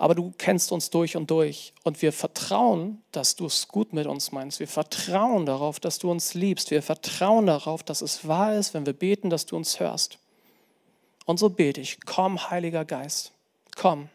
aber 0.00 0.14
du 0.14 0.32
kennst 0.38 0.72
uns 0.72 0.88
durch 0.88 1.14
und 1.14 1.30
durch. 1.30 1.74
Und 1.82 2.00
wir 2.00 2.14
vertrauen, 2.14 3.02
dass 3.12 3.36
du 3.36 3.44
es 3.44 3.68
gut 3.68 3.92
mit 3.92 4.06
uns 4.06 4.32
meinst. 4.32 4.58
Wir 4.58 4.66
vertrauen 4.66 5.44
darauf, 5.44 5.78
dass 5.78 5.98
du 5.98 6.10
uns 6.10 6.32
liebst. 6.32 6.70
Wir 6.70 6.82
vertrauen 6.82 7.46
darauf, 7.46 7.82
dass 7.82 8.00
es 8.00 8.26
wahr 8.26 8.54
ist, 8.54 8.72
wenn 8.72 8.86
wir 8.86 8.94
beten, 8.94 9.28
dass 9.28 9.44
du 9.44 9.56
uns 9.56 9.78
hörst. 9.78 10.18
Und 11.26 11.38
so 11.38 11.50
bete 11.50 11.82
ich, 11.82 11.98
komm, 12.06 12.48
Heiliger 12.48 12.86
Geist, 12.86 13.32
komm. 13.76 14.08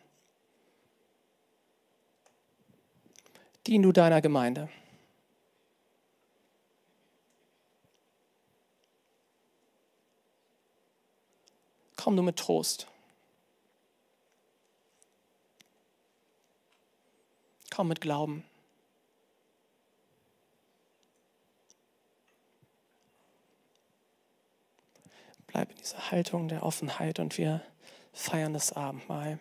Dien 3.67 3.83
du 3.83 3.91
deiner 3.91 4.21
Gemeinde. 4.21 4.69
Komm 12.05 12.17
du 12.17 12.21
mit 12.21 12.37
Trost. 12.37 12.85
Komm 17.71 17.87
mit 17.87 17.99
Glauben. 17.99 18.43
Bleib 25.47 25.71
in 25.71 25.77
dieser 25.77 26.11
Haltung 26.11 26.47
der 26.47 26.61
Offenheit 26.61 27.17
und 27.17 27.39
wir 27.39 27.63
feiern 28.13 28.53
das 28.53 28.71
Abendmahl. 28.73 29.39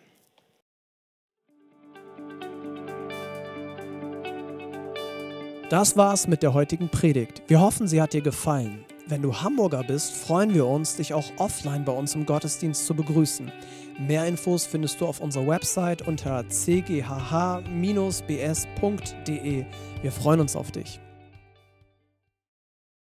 Das 5.69 5.95
war's 5.95 6.25
mit 6.25 6.41
der 6.41 6.55
heutigen 6.55 6.89
Predigt. 6.89 7.43
Wir 7.45 7.59
hoffen, 7.59 7.87
sie 7.87 8.01
hat 8.01 8.13
dir 8.13 8.23
gefallen. 8.23 8.87
Wenn 9.07 9.21
du 9.21 9.39
Hamburger 9.39 9.83
bist, 9.83 10.13
freuen 10.13 10.51
wir 10.55 10.65
uns, 10.65 10.95
dich 10.95 11.13
auch 11.13 11.31
offline 11.37 11.85
bei 11.85 11.91
uns 11.91 12.15
im 12.15 12.25
Gottesdienst 12.25 12.87
zu 12.87 12.95
begrüßen. 12.95 13.51
Mehr 13.99 14.25
Infos 14.25 14.65
findest 14.65 14.99
du 14.99 15.05
auf 15.05 15.19
unserer 15.19 15.45
Website 15.45 16.07
unter 16.07 16.43
cghh-bs.de. 16.43 16.95
Wir 20.01 20.11
freuen 20.11 20.39
uns 20.39 20.55
auf 20.55 20.71
dich. 20.71 20.99